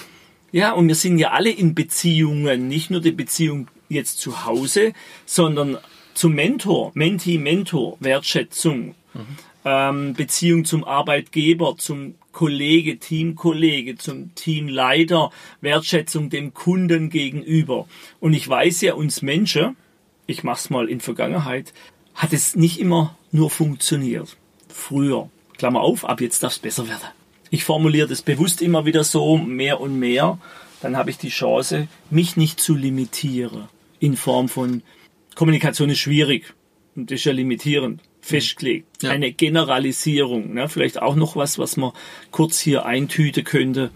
ja, 0.52 0.72
und 0.72 0.88
wir 0.88 0.94
sind 0.94 1.18
ja 1.18 1.30
alle 1.30 1.50
in 1.50 1.74
Beziehungen, 1.74 2.68
nicht 2.68 2.90
nur 2.90 3.00
die 3.00 3.12
Beziehung 3.12 3.68
jetzt 3.88 4.18
zu 4.18 4.44
Hause, 4.44 4.92
sondern 5.26 5.78
zum 6.18 6.34
Mentor, 6.34 6.90
Menti, 6.94 7.38
Mentor, 7.38 7.96
Wertschätzung, 8.00 8.96
mhm. 9.14 9.36
ähm, 9.64 10.14
Beziehung 10.14 10.64
zum 10.64 10.82
Arbeitgeber, 10.82 11.76
zum 11.78 12.16
Kollege, 12.32 12.98
Teamkollege, 12.98 13.96
zum 13.96 14.34
Teamleiter, 14.34 15.30
Wertschätzung 15.60 16.28
dem 16.28 16.54
Kunden 16.54 17.08
gegenüber. 17.08 17.86
Und 18.18 18.34
ich 18.34 18.48
weiß 18.48 18.80
ja, 18.80 18.94
uns 18.94 19.22
Menschen, 19.22 19.76
ich 20.26 20.42
mach's 20.42 20.70
mal 20.70 20.88
in 20.88 21.00
Vergangenheit, 21.00 21.72
hat 22.14 22.32
es 22.32 22.56
nicht 22.56 22.80
immer 22.80 23.16
nur 23.30 23.48
funktioniert. 23.48 24.36
Früher. 24.68 25.30
Klammer 25.56 25.80
auf, 25.80 26.04
ab 26.04 26.20
jetzt 26.20 26.42
darf 26.42 26.52
es 26.52 26.58
besser 26.58 26.88
werden. 26.88 27.08
Ich 27.50 27.62
formuliere 27.62 28.08
das 28.08 28.22
bewusst 28.22 28.60
immer 28.60 28.86
wieder 28.86 29.04
so, 29.04 29.38
mehr 29.38 29.80
und 29.80 29.98
mehr. 29.98 30.38
Dann 30.80 30.96
habe 30.96 31.10
ich 31.10 31.18
die 31.18 31.30
Chance, 31.30 31.86
mich 32.10 32.36
nicht 32.36 32.58
zu 32.58 32.74
limitieren. 32.74 33.68
In 34.00 34.16
Form 34.16 34.48
von 34.48 34.82
Kommunikation 35.38 35.88
ist 35.88 36.00
schwierig. 36.00 36.52
Und 36.96 37.12
das 37.12 37.20
ist 37.20 37.26
ja 37.26 37.32
limitierend. 37.32 38.02
Festgelegt. 38.20 39.04
Ja. 39.04 39.10
Eine 39.10 39.30
Generalisierung. 39.30 40.52
Ne? 40.52 40.68
Vielleicht 40.68 41.00
auch 41.00 41.14
noch 41.14 41.36
was, 41.36 41.60
was 41.60 41.76
man 41.76 41.92
kurz 42.32 42.58
hier 42.58 42.84
eintüten 42.84 43.44
könnte. 43.44 43.92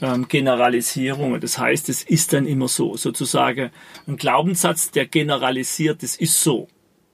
Ähm, 0.00 0.28
Generalisierungen. 0.28 1.40
Das 1.40 1.58
heißt, 1.58 1.88
es 1.88 2.04
ist 2.04 2.32
dann 2.32 2.46
immer 2.46 2.68
so. 2.68 2.96
Sozusagen 2.96 3.70
ein 4.06 4.16
Glaubenssatz, 4.18 4.92
der 4.92 5.06
generalisiert, 5.06 6.04
das 6.04 6.14
ist 6.14 6.40
so. 6.40 6.68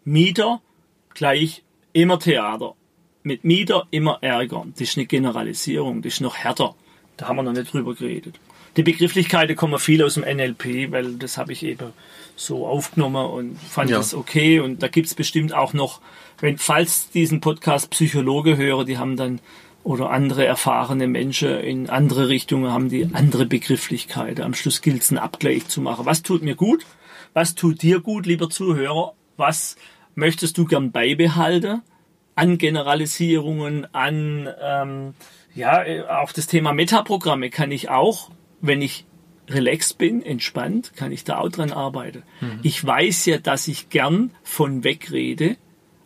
Mieter 0.04 0.60
gleich 1.14 1.62
immer 1.94 2.18
Theater. 2.18 2.74
Mit 3.22 3.44
Mieter 3.44 3.88
immer 3.90 4.18
Ärger. 4.20 4.66
Das 4.72 4.82
ist 4.82 4.98
eine 4.98 5.06
Generalisierung, 5.06 6.02
das 6.02 6.12
ist 6.12 6.20
noch 6.20 6.36
härter. 6.36 6.74
Da 7.16 7.28
haben 7.28 7.36
wir 7.36 7.42
noch 7.42 7.52
nicht 7.52 7.72
drüber 7.72 7.94
geredet. 7.94 8.38
Die 8.76 8.82
Begrifflichkeiten 8.82 9.56
kommen 9.56 9.78
viel 9.78 10.02
aus 10.02 10.14
dem 10.14 10.24
NLP, 10.24 10.90
weil 10.90 11.14
das 11.14 11.38
habe 11.38 11.52
ich 11.52 11.62
eben 11.62 11.92
so 12.36 12.66
aufgenommen 12.66 13.26
und 13.26 13.58
fand 13.58 13.90
ja. 13.90 13.98
das 13.98 14.14
okay. 14.14 14.60
Und 14.60 14.82
da 14.82 14.88
gibt's 14.88 15.14
bestimmt 15.14 15.54
auch 15.54 15.72
noch, 15.72 16.00
wenn, 16.40 16.58
falls 16.58 17.10
diesen 17.10 17.40
Podcast 17.40 17.90
Psychologe 17.90 18.56
höre, 18.56 18.84
die 18.84 18.98
haben 18.98 19.16
dann 19.16 19.40
oder 19.84 20.10
andere 20.10 20.46
erfahrene 20.46 21.06
Menschen 21.06 21.60
in 21.60 21.90
andere 21.90 22.30
Richtungen 22.30 22.72
haben 22.72 22.88
die 22.88 23.10
andere 23.12 23.44
Begrifflichkeiten. 23.44 24.42
Am 24.42 24.54
Schluss 24.54 24.80
gilt 24.80 25.02
es 25.02 25.10
einen 25.10 25.18
Abgleich 25.18 25.68
zu 25.68 25.82
machen. 25.82 26.06
Was 26.06 26.22
tut 26.22 26.42
mir 26.42 26.54
gut? 26.54 26.86
Was 27.34 27.54
tut 27.54 27.82
dir 27.82 28.00
gut, 28.00 28.24
lieber 28.24 28.48
Zuhörer? 28.48 29.12
Was 29.36 29.76
möchtest 30.14 30.56
du 30.56 30.64
gern 30.64 30.90
beibehalten 30.90 31.82
an 32.34 32.58
Generalisierungen, 32.58 33.92
an 33.94 34.48
ähm, 34.60 35.14
ja, 35.54 35.84
auch 36.20 36.32
das 36.32 36.46
Thema 36.46 36.72
Metaprogramme 36.72 37.50
kann 37.50 37.70
ich 37.70 37.88
auch, 37.88 38.30
wenn 38.66 38.82
ich 38.82 39.04
relaxed 39.48 39.98
bin, 39.98 40.22
entspannt, 40.22 40.92
kann 40.96 41.12
ich 41.12 41.24
da 41.24 41.38
auch 41.38 41.50
dran 41.50 41.70
arbeiten. 41.72 42.22
Mhm. 42.40 42.60
Ich 42.62 42.84
weiß 42.84 43.26
ja, 43.26 43.38
dass 43.38 43.68
ich 43.68 43.90
gern 43.90 44.30
von 44.42 44.84
wegrede, 44.84 45.56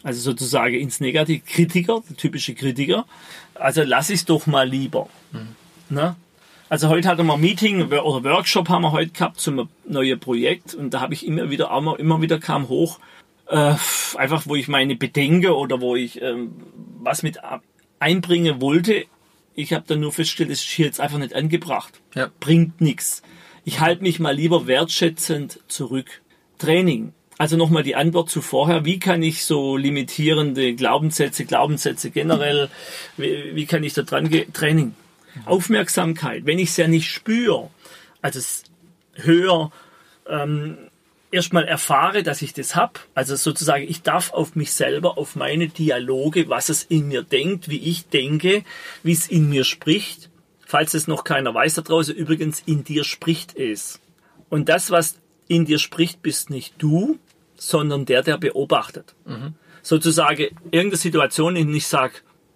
also 0.02 0.20
sozusagen 0.20 0.74
ins 0.74 1.00
Negativ, 1.00 1.44
Kritiker, 1.46 2.02
der 2.08 2.16
typische 2.16 2.54
Kritiker. 2.54 3.06
Also 3.54 3.82
lass 3.82 4.10
ich 4.10 4.20
es 4.20 4.24
doch 4.24 4.46
mal 4.46 4.68
lieber. 4.68 5.08
Mhm. 5.32 5.54
Na? 5.88 6.16
Also 6.68 6.88
heute 6.88 7.08
hatten 7.08 7.26
wir 7.26 7.34
ein 7.34 7.40
Meeting 7.40 7.82
oder 7.82 8.24
Workshop 8.24 8.68
haben 8.68 8.82
wir 8.82 8.92
heute 8.92 9.12
gehabt 9.12 9.40
zum 9.40 9.68
neuen 9.86 10.20
Projekt 10.20 10.74
und 10.74 10.92
da 10.92 11.00
habe 11.00 11.14
ich 11.14 11.26
immer 11.26 11.48
wieder, 11.48 11.70
immer 11.98 12.20
wieder 12.20 12.38
kam 12.38 12.68
hoch, 12.68 12.98
äh, 13.46 13.74
einfach 14.16 14.42
wo 14.46 14.54
ich 14.54 14.68
meine 14.68 14.94
Bedenken 14.94 15.52
oder 15.52 15.80
wo 15.80 15.96
ich 15.96 16.20
ähm, 16.20 16.52
was 17.00 17.22
mit 17.22 17.38
einbringen 18.00 18.60
wollte. 18.60 19.06
Ich 19.58 19.72
habe 19.72 19.84
dann 19.88 19.98
nur 19.98 20.12
festgestellt, 20.12 20.50
es 20.50 20.60
ist 20.60 20.70
hier 20.70 20.86
jetzt 20.86 21.00
einfach 21.00 21.18
nicht 21.18 21.34
angebracht. 21.34 22.00
Ja. 22.14 22.30
Bringt 22.38 22.80
nichts. 22.80 23.22
Ich 23.64 23.80
halte 23.80 24.04
mich 24.04 24.20
mal 24.20 24.32
lieber 24.32 24.68
wertschätzend 24.68 25.58
zurück. 25.66 26.22
Training. 26.58 27.12
Also 27.38 27.56
nochmal 27.56 27.82
die 27.82 27.96
Antwort 27.96 28.30
zu 28.30 28.40
vorher. 28.40 28.84
Wie 28.84 29.00
kann 29.00 29.20
ich 29.20 29.44
so 29.44 29.76
limitierende 29.76 30.76
Glaubenssätze, 30.76 31.44
Glaubenssätze 31.44 32.10
generell, 32.10 32.70
wie, 33.16 33.56
wie 33.56 33.66
kann 33.66 33.82
ich 33.82 33.94
da 33.94 34.02
dran 34.02 34.28
gehen? 34.28 34.52
Training. 34.52 34.94
Aufmerksamkeit. 35.44 36.46
Wenn 36.46 36.60
ich 36.60 36.68
es 36.68 36.76
ja 36.76 36.86
nicht 36.86 37.10
spüre, 37.10 37.68
also 38.22 38.38
höher, 39.16 39.72
ähm, 40.28 40.78
erstmal 41.30 41.64
erfahre, 41.64 42.22
dass 42.22 42.42
ich 42.42 42.52
das 42.52 42.74
hab. 42.76 43.00
Also 43.14 43.36
sozusagen, 43.36 43.84
ich 43.88 44.02
darf 44.02 44.32
auf 44.32 44.56
mich 44.56 44.72
selber, 44.72 45.18
auf 45.18 45.36
meine 45.36 45.68
Dialoge, 45.68 46.48
was 46.48 46.68
es 46.68 46.84
in 46.84 47.08
mir 47.08 47.22
denkt, 47.22 47.68
wie 47.68 47.78
ich 47.78 48.08
denke, 48.08 48.64
wie 49.02 49.12
es 49.12 49.28
in 49.28 49.48
mir 49.48 49.64
spricht. 49.64 50.30
Falls 50.66 50.94
es 50.94 51.06
noch 51.06 51.24
keiner 51.24 51.54
weiß 51.54 51.74
da 51.74 51.82
draußen, 51.82 52.14
übrigens, 52.14 52.62
in 52.66 52.84
dir 52.84 53.04
spricht 53.04 53.56
es. 53.56 54.00
Und 54.48 54.68
das, 54.68 54.90
was 54.90 55.18
in 55.46 55.64
dir 55.64 55.78
spricht, 55.78 56.22
bist 56.22 56.50
nicht 56.50 56.74
du, 56.78 57.18
sondern 57.56 58.04
der, 58.04 58.22
der 58.22 58.38
beobachtet. 58.38 59.14
Sozusagen 59.82 60.48
irgendeine 60.70 60.96
Situation, 60.96 61.56
in 61.56 61.68
der 61.68 61.76
ich 61.76 61.86
sage, 61.86 62.14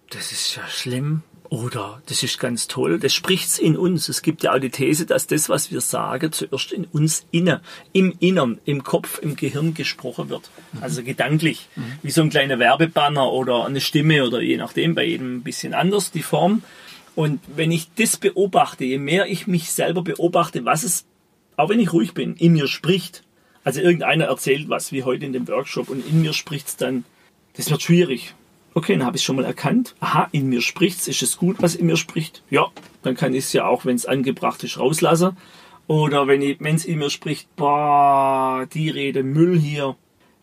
das 0.09 0.31
ist 0.31 0.55
ja 0.55 0.67
schlimm 0.67 1.23
oder 1.53 2.01
das 2.07 2.23
ist 2.23 2.39
ganz 2.39 2.67
toll, 2.67 2.97
das 2.97 3.13
spricht's 3.13 3.59
in 3.59 3.77
uns. 3.77 4.09
Es 4.09 4.23
gibt 4.23 4.41
ja 4.41 4.55
auch 4.55 4.59
die 4.59 4.71
These, 4.71 5.05
dass 5.05 5.27
das, 5.27 5.49
was 5.49 5.71
wir 5.71 5.81
sagen, 5.81 6.31
zuerst 6.31 6.71
in 6.71 6.85
uns 6.85 7.27
inne, 7.29 7.61
im 7.91 8.15
Innern, 8.19 8.59
im 8.65 8.83
Kopf, 8.83 9.19
im 9.21 9.35
Gehirn 9.35 9.75
gesprochen 9.75 10.29
wird. 10.29 10.49
Also 10.81 11.03
gedanklich. 11.03 11.69
Wie 12.01 12.09
so 12.09 12.23
ein 12.23 12.31
kleiner 12.31 12.57
Werbebanner 12.57 13.31
oder 13.31 13.65
eine 13.65 13.81
Stimme 13.81 14.25
oder 14.25 14.41
je 14.41 14.57
nachdem, 14.57 14.95
bei 14.95 15.05
jedem 15.05 15.37
ein 15.37 15.43
bisschen 15.43 15.75
anders 15.75 16.09
die 16.09 16.23
Form. 16.23 16.63
Und 17.13 17.39
wenn 17.55 17.71
ich 17.71 17.93
das 17.99 18.17
beobachte, 18.17 18.83
je 18.83 18.97
mehr 18.97 19.27
ich 19.27 19.45
mich 19.45 19.69
selber 19.69 20.01
beobachte, 20.01 20.65
was 20.65 20.81
es, 20.81 21.05
auch 21.55 21.69
wenn 21.69 21.79
ich 21.79 21.93
ruhig 21.93 22.15
bin, 22.15 22.35
in 22.35 22.53
mir 22.53 22.67
spricht, 22.67 23.23
also 23.63 23.79
irgendeiner 23.79 24.25
erzählt 24.25 24.69
was, 24.69 24.91
wie 24.91 25.03
heute 25.03 25.27
in 25.27 25.33
dem 25.33 25.47
Workshop, 25.47 25.89
und 25.89 26.03
in 26.03 26.23
mir 26.23 26.33
spricht's 26.33 26.77
dann, 26.77 27.05
das 27.55 27.69
wird 27.69 27.83
schwierig. 27.83 28.33
Okay, 28.75 28.93
dann 28.97 29.05
habe 29.05 29.17
ich 29.17 29.23
schon 29.23 29.35
mal 29.35 29.45
erkannt. 29.45 29.95
Aha, 29.99 30.29
in 30.31 30.49
mir 30.49 30.61
spricht's. 30.61 31.07
Ist 31.07 31.21
es 31.21 31.37
gut, 31.37 31.57
was 31.59 31.75
in 31.75 31.85
mir 31.85 31.97
spricht? 31.97 32.41
Ja, 32.49 32.71
dann 33.03 33.15
kann 33.15 33.33
ich 33.33 33.45
es 33.45 33.53
ja 33.53 33.65
auch, 33.67 33.85
wenn 33.85 33.95
es 33.95 34.05
angebracht 34.05 34.63
ist, 34.63 34.79
rauslassen. 34.79 35.37
Oder 35.87 36.27
wenn 36.27 36.41
es 36.75 36.85
in 36.85 36.99
mir 36.99 37.09
spricht, 37.09 37.55
boah, 37.55 38.65
die 38.73 38.89
Rede 38.89 39.21
Müll 39.23 39.59
hier, 39.59 39.95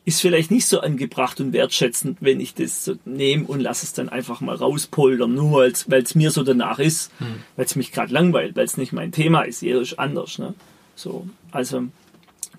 ist 0.04 0.20
vielleicht 0.20 0.50
nicht 0.50 0.66
so 0.66 0.80
angebracht 0.80 1.40
und 1.40 1.52
wertschätzend, 1.52 2.18
wenn 2.20 2.40
ich 2.40 2.54
das 2.54 2.84
so 2.84 2.94
nehme 3.04 3.44
und 3.44 3.60
lasse 3.60 3.84
es 3.84 3.92
dann 3.92 4.08
einfach 4.08 4.40
mal 4.40 4.56
rauspoltern, 4.56 5.34
nur 5.34 5.70
weil 5.86 6.02
es 6.02 6.14
mir 6.14 6.30
so 6.30 6.42
danach 6.42 6.78
ist, 6.78 7.12
weil 7.56 7.64
es 7.64 7.76
mich 7.76 7.92
gerade 7.92 8.12
langweilt, 8.12 8.56
weil 8.56 8.64
es 8.64 8.76
nicht 8.76 8.92
mein 8.92 9.12
Thema 9.12 9.42
ist. 9.42 9.62
Jeder 9.62 9.80
ist 9.80 9.98
anders. 9.98 10.38
Ne? 10.38 10.54
So, 10.94 11.28
also 11.52 11.84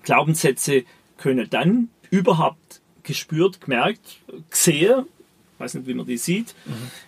Glaubenssätze 0.02 0.84
können 1.18 1.48
dann 1.50 1.88
überhaupt 2.10 2.80
gespürt, 3.02 3.60
gemerkt, 3.60 4.18
gesehen, 4.50 5.06
weiß 5.62 5.74
nicht, 5.74 5.86
wie 5.86 5.94
man 5.94 6.06
die 6.06 6.16
sieht, 6.18 6.54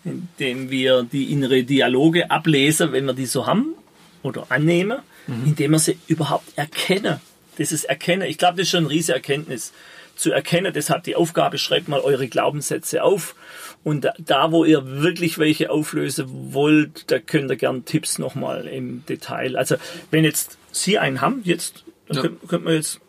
indem 0.04 0.70
wir 0.70 1.02
die 1.02 1.32
innere 1.32 1.64
Dialoge 1.64 2.30
ablesen, 2.30 2.92
wenn 2.92 3.04
wir 3.04 3.12
die 3.14 3.26
so 3.26 3.46
haben 3.46 3.74
oder 4.22 4.46
annehmen, 4.50 4.98
indem 5.26 5.72
wir 5.72 5.78
sie 5.78 5.98
überhaupt 6.06 6.46
erkennen. 6.56 7.20
Das 7.58 7.72
ist 7.72 7.84
Erkennen. 7.84 8.22
Ich 8.28 8.38
glaube, 8.38 8.56
das 8.56 8.64
ist 8.64 8.70
schon 8.70 8.84
eine 8.84 8.90
riesige 8.90 9.14
Erkenntnis. 9.14 9.72
Zu 10.16 10.30
erkennen, 10.30 10.72
deshalb 10.72 11.02
die 11.04 11.16
Aufgabe, 11.16 11.58
schreibt 11.58 11.88
mal 11.88 11.98
eure 12.00 12.28
Glaubenssätze 12.28 13.02
auf. 13.02 13.34
Und 13.82 14.06
da, 14.18 14.52
wo 14.52 14.64
ihr 14.64 15.02
wirklich 15.02 15.38
welche 15.38 15.70
auflösen 15.70 16.52
wollt, 16.52 17.10
da 17.10 17.18
könnt 17.18 17.50
ihr 17.50 17.56
gern 17.56 17.84
Tipps 17.84 18.18
nochmal 18.18 18.68
im 18.68 19.04
Detail. 19.06 19.56
Also, 19.56 19.74
wenn 20.12 20.22
jetzt 20.24 20.56
Sie 20.70 20.98
einen 21.00 21.20
haben, 21.20 21.40
jetzt, 21.44 21.84
dann 22.06 22.16
Ja. 22.16 22.22
könnt, 22.22 22.48
könnt 22.48 22.64
man 22.64 22.74
jetzt 22.74 23.00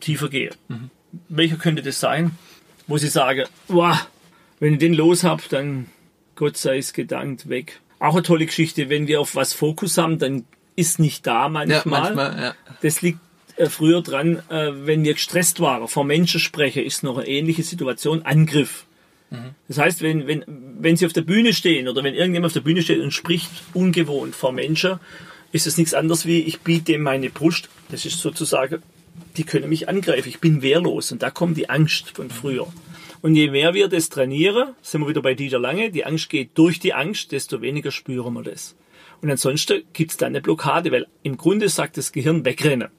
tiefer 0.00 0.28
gehen. 0.30 0.54
Welcher 1.28 1.56
könnte 1.56 1.82
das 1.82 2.00
sein? 2.00 2.30
Wo 2.86 2.96
Sie 2.98 3.08
sagen, 3.08 3.44
wow, 3.68 3.96
wenn 4.64 4.74
ich 4.74 4.78
den 4.78 4.94
los 4.94 5.24
hab, 5.24 5.46
dann 5.50 5.86
Gott 6.36 6.56
sei 6.56 6.78
es 6.78 6.92
gedankt 6.94 7.48
weg. 7.48 7.80
Auch 7.98 8.14
eine 8.14 8.22
tolle 8.22 8.46
Geschichte, 8.46 8.88
wenn 8.88 9.06
wir 9.06 9.20
auf 9.20 9.36
was 9.36 9.52
Fokus 9.52 9.98
haben, 9.98 10.18
dann 10.18 10.44
ist 10.74 10.98
nicht 10.98 11.26
da 11.26 11.42
Ja, 11.44 11.48
manchmal. 11.48 11.84
manchmal, 12.14 12.42
ja. 12.42 12.54
Das 12.82 13.02
liegt 13.02 13.20
äh, 13.56 13.66
früher 13.68 14.02
dran, 14.02 14.42
äh, 14.48 14.72
wenn 14.86 15.04
wir 15.04 15.12
gestresst 15.12 15.60
waren, 15.60 15.86
vor 15.86 16.04
Menschen 16.04 16.40
spreche, 16.40 16.80
ist 16.80 17.02
noch 17.02 17.18
eine 17.18 17.28
ähnliche 17.28 17.62
Situation, 17.62 18.22
Angriff. 18.22 18.86
Das 19.66 19.78
heißt, 19.78 20.00
wenn, 20.00 20.28
wenn, 20.28 20.44
wenn 20.78 20.96
sie 20.96 21.06
auf 21.06 21.12
der 21.12 21.22
Bühne 21.22 21.52
stehen 21.54 21.88
oder 21.88 22.04
wenn 22.04 22.14
irgendjemand 22.14 22.50
auf 22.50 22.52
der 22.52 22.60
Bühne 22.60 22.82
steht 22.82 23.00
und 23.00 23.10
spricht 23.10 23.50
ungewohnt 23.72 24.36
vor 24.36 24.52
Menschen, 24.52 25.00
ist 25.50 25.66
es 25.66 25.76
nichts 25.76 25.92
anderes 25.92 26.24
wie, 26.24 26.38
ich 26.40 26.60
biete 26.60 26.92
ihm 26.92 27.02
meine 27.02 27.30
Brust. 27.30 27.68
Das 27.90 28.06
ist 28.06 28.20
sozusagen, 28.20 28.80
die 29.36 29.42
können 29.42 29.68
mich 29.68 29.88
angreifen. 29.88 30.28
Ich 30.28 30.38
bin 30.38 30.62
wehrlos. 30.62 31.10
Und 31.10 31.22
da 31.22 31.30
kommt 31.30 31.56
die 31.56 31.68
Angst 31.68 32.10
von 32.10 32.30
früher. 32.30 32.68
Und 33.24 33.36
je 33.36 33.50
mehr 33.50 33.72
wir 33.72 33.88
das 33.88 34.10
trainieren, 34.10 34.74
sind 34.82 35.00
wir 35.00 35.08
wieder 35.08 35.22
bei 35.22 35.32
Dieter 35.32 35.58
Lange, 35.58 35.90
die 35.90 36.04
Angst 36.04 36.28
geht 36.28 36.50
durch 36.58 36.78
die 36.78 36.92
Angst, 36.92 37.32
desto 37.32 37.62
weniger 37.62 37.90
spüren 37.90 38.34
wir 38.34 38.42
das. 38.42 38.76
Und 39.22 39.30
ansonsten 39.30 39.82
gibt's 39.94 40.18
da 40.18 40.26
eine 40.26 40.42
Blockade, 40.42 40.92
weil 40.92 41.06
im 41.22 41.38
Grunde 41.38 41.70
sagt 41.70 41.96
das 41.96 42.12
Gehirn 42.12 42.44
wegrennen. 42.44 42.90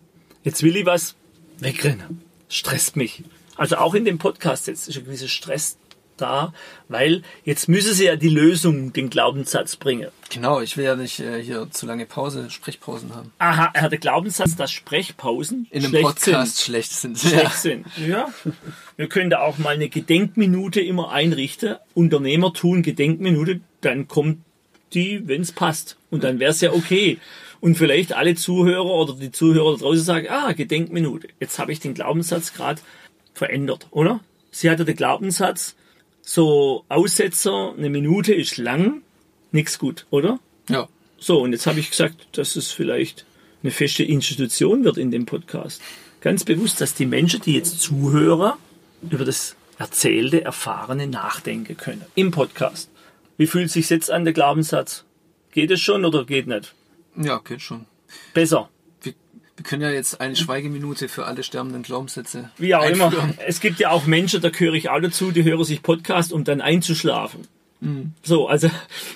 Jetzt 0.44 0.64
will 0.64 0.78
ich 0.78 0.88
was, 0.88 1.16
wegrennen. 1.60 2.24
Stresst 2.50 2.96
mich. 2.96 3.24
Also 3.56 3.76
auch 3.76 3.94
in 3.94 4.04
dem 4.04 4.18
Podcast 4.18 4.66
jetzt 4.66 4.88
ist 4.88 4.98
ein 4.98 5.06
gewisser 5.06 5.28
Stress 5.28 5.78
da, 6.18 6.54
weil 6.88 7.24
jetzt 7.44 7.68
müssen 7.70 7.94
sie 7.94 8.06
ja 8.06 8.16
die 8.16 8.30
Lösung, 8.30 8.94
den 8.94 9.10
Glaubenssatz 9.10 9.76
bringen. 9.76 10.10
Genau, 10.30 10.62
ich 10.62 10.78
will 10.78 10.86
ja 10.86 10.96
nicht 10.96 11.20
äh, 11.20 11.42
hier 11.42 11.68
zu 11.72 11.86
lange 11.86 12.06
Pause, 12.06 12.50
Sprechpausen 12.50 13.14
haben. 13.16 13.32
Aha, 13.40 13.70
er 13.74 13.82
hat 13.84 13.92
den 13.92 14.00
Glaubenssatz, 14.00 14.56
dass 14.56 14.72
Sprechpausen 14.72 15.68
In 15.72 15.80
einem 15.84 15.90
schlecht 15.90 16.06
Podcast 16.06 16.58
sind. 16.58 16.64
schlecht 16.66 16.92
sind. 16.92 17.20
schlecht 17.20 17.44
Ja. 17.44 17.50
sind. 17.50 17.86
Ja. 18.08 18.30
Wir 18.98 19.08
können 19.08 19.30
da 19.30 19.42
auch 19.42 19.58
mal 19.58 19.76
eine 19.76 19.90
Gedenkminute 19.90 20.82
immer 20.82 21.12
einrichten. 21.12 21.76
Unternehmer 21.94 22.54
tun 22.54 22.82
Gedenkminute, 22.84 23.62
dann 23.82 24.08
kommt 24.08 24.40
die, 24.94 25.28
wenn 25.28 25.42
es 25.42 25.52
passt. 25.52 25.98
Und 26.10 26.24
dann 26.24 26.40
wäre 26.40 26.52
es 26.52 26.62
ja 26.62 26.72
okay. 26.72 27.20
Und 27.62 27.76
vielleicht 27.76 28.14
alle 28.14 28.36
Zuhörer 28.36 28.86
oder 28.86 29.14
die 29.16 29.32
Zuhörer 29.32 29.72
da 29.74 29.80
draußen 29.80 30.04
sagen, 30.04 30.28
ah, 30.30 30.52
Gedenkminute. 30.54 31.28
Jetzt 31.40 31.58
habe 31.60 31.72
ich 31.72 31.80
den 31.80 31.94
Glaubenssatz 31.94 32.54
gerade 32.54 32.82
verändert, 33.34 33.88
oder? 33.92 34.20
Sie 34.52 34.70
hatte 34.70 34.86
den 34.86 34.96
Glaubenssatz, 34.96 35.76
so 36.26 36.84
Aussetzer, 36.90 37.74
eine 37.78 37.90
Minute 37.90 38.34
ist 38.34 38.58
lang, 38.58 39.04
nix 39.52 39.80
gut, 39.80 40.06
oder? 40.10 40.40
ja. 40.70 40.90
So, 41.18 41.40
und 41.42 41.54
jetzt 41.54 41.66
habe 41.66 41.80
ich 41.80 41.90
gesagt, 41.90 42.28
dass 42.34 42.58
es 42.58 42.72
vielleicht 42.72 43.26
eine 43.64 43.72
feste 43.72 44.04
Institution 44.04 44.84
wird 44.84 44.98
in 44.98 45.12
dem 45.12 45.26
Podcast. 45.26 45.82
Ganz 46.20 46.44
bewusst, 46.44 46.82
dass 46.82 46.94
die 46.94 47.06
Menschen, 47.06 47.42
die 47.42 47.54
jetzt 47.54 47.80
zuhören, 47.80 48.54
über 49.10 49.24
das 49.24 49.56
Erzählte, 49.80 50.44
Erfahrene 50.44 51.08
nachdenken 51.08 51.78
können. 51.78 52.04
Im 52.16 52.32
Podcast. 52.32 52.90
Wie 53.38 53.48
fühlt 53.48 53.72
sich 53.72 53.90
jetzt 53.90 54.12
an 54.12 54.26
der 54.26 54.34
Glaubenssatz? 54.34 55.06
Geht 55.52 55.72
es 55.72 55.80
schon 55.80 56.04
oder 56.04 56.26
geht 56.26 56.48
nicht? 56.48 56.76
Ja, 57.16 57.38
geht 57.38 57.62
schon. 57.62 57.86
Besser. 58.34 58.70
Wir, 59.56 59.64
können 59.64 59.82
ja 59.82 59.90
jetzt 59.90 60.20
eine 60.22 60.36
Schweigeminute 60.36 61.08
für 61.08 61.26
alle 61.26 61.44
sterbenden 61.44 61.84
Glaubenssätze 61.84 62.50
Wie 62.58 62.76
auch 62.76 62.84
immer. 62.86 63.06
einführen. 63.06 63.38
Es 63.46 63.60
gibt 63.60 63.80
ja 63.80 63.92
auch 63.92 64.06
Menschen, 64.06 64.42
da 64.42 64.50
gehöre 64.50 64.74
ich 64.74 64.90
auch 64.90 65.00
dazu, 65.00 65.32
die 65.32 65.44
hören 65.44 65.64
sich 65.64 65.82
Podcast, 65.82 66.34
um 66.34 66.44
dann 66.44 66.62
einzuschlafen. 66.62 67.48
So, 68.24 68.48
also 68.48 68.70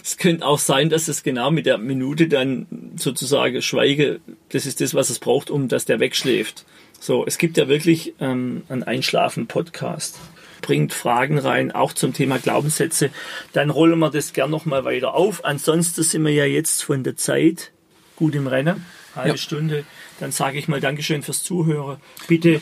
es 0.03 0.17
könnte 0.17 0.45
auch 0.45 0.59
sein, 0.59 0.89
dass 0.89 1.07
es 1.07 1.23
genau 1.23 1.49
mit 1.49 1.65
der 1.65 1.77
Minute 1.79 2.27
dann 2.27 2.67
sozusagen 2.97 3.61
Schweige, 3.63 4.19
das 4.49 4.65
ist 4.67 4.79
das, 4.79 4.93
was 4.93 5.09
es 5.09 5.17
braucht, 5.17 5.49
um 5.49 5.69
dass 5.69 5.85
der 5.85 5.99
wegschläft. 5.99 6.65
So, 6.99 7.25
es 7.25 7.37
gibt 7.39 7.57
ja 7.57 7.67
wirklich 7.67 8.13
ähm, 8.19 8.63
einen 8.69 8.83
Einschlafen-Podcast. 8.83 10.19
Bringt 10.61 10.93
Fragen 10.93 11.39
rein, 11.39 11.71
auch 11.71 11.93
zum 11.93 12.13
Thema 12.13 12.37
Glaubenssätze. 12.37 13.09
Dann 13.53 13.69
rollen 13.69 13.97
wir 13.97 14.11
das 14.11 14.33
gern 14.33 14.51
nochmal 14.51 14.83
weiter 14.83 15.15
auf. 15.15 15.45
Ansonsten 15.45 16.03
sind 16.03 16.23
wir 16.25 16.33
ja 16.33 16.45
jetzt 16.45 16.83
von 16.83 17.03
der 17.03 17.15
Zeit 17.15 17.71
gut 18.17 18.35
im 18.35 18.45
Rennen. 18.45 18.85
Halbe 19.15 19.29
Ja. 19.29 19.37
Stunde. 19.37 19.85
Dann 20.19 20.31
sage 20.31 20.57
ich 20.57 20.67
mal 20.67 20.81
Dankeschön 20.81 21.23
fürs 21.23 21.43
Zuhören. 21.43 21.97
Bitte 22.27 22.61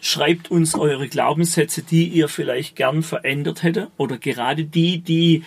schreibt 0.00 0.50
uns 0.50 0.74
eure 0.74 1.08
Glaubenssätze, 1.08 1.82
die 1.82 2.08
ihr 2.08 2.28
vielleicht 2.28 2.76
gern 2.76 3.02
verändert 3.02 3.62
hättet 3.62 3.90
oder 3.96 4.18
gerade 4.18 4.64
die, 4.64 4.98
die 4.98 5.44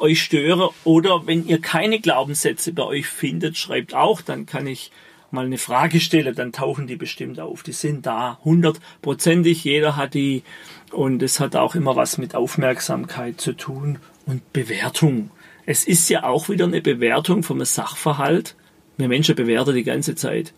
euch 0.00 0.22
stören 0.22 0.70
oder 0.84 1.26
wenn 1.26 1.46
ihr 1.46 1.60
keine 1.60 2.00
Glaubenssätze 2.00 2.72
bei 2.72 2.84
euch 2.84 3.06
findet, 3.06 3.56
schreibt 3.56 3.94
auch, 3.94 4.20
dann 4.22 4.46
kann 4.46 4.66
ich 4.66 4.90
mal 5.30 5.46
eine 5.46 5.58
Frage 5.58 6.00
stellen, 6.00 6.34
dann 6.34 6.52
tauchen 6.52 6.86
die 6.86 6.96
bestimmt 6.96 7.40
auf. 7.40 7.62
Die 7.62 7.72
sind 7.72 8.06
da, 8.06 8.38
hundertprozentig, 8.44 9.64
jeder 9.64 9.96
hat 9.96 10.14
die 10.14 10.42
und 10.90 11.22
es 11.22 11.40
hat 11.40 11.56
auch 11.56 11.74
immer 11.74 11.96
was 11.96 12.18
mit 12.18 12.34
Aufmerksamkeit 12.34 13.40
zu 13.40 13.54
tun 13.54 13.98
und 14.26 14.52
Bewertung. 14.52 15.30
Es 15.64 15.84
ist 15.84 16.08
ja 16.08 16.24
auch 16.24 16.48
wieder 16.48 16.64
eine 16.64 16.80
Bewertung 16.80 17.42
vom 17.42 17.64
Sachverhalt. 17.64 18.56
Wir 18.96 19.08
Menschen 19.08 19.34
bewerten 19.34 19.74
die 19.74 19.84
ganze 19.84 20.14
Zeit. 20.14 20.52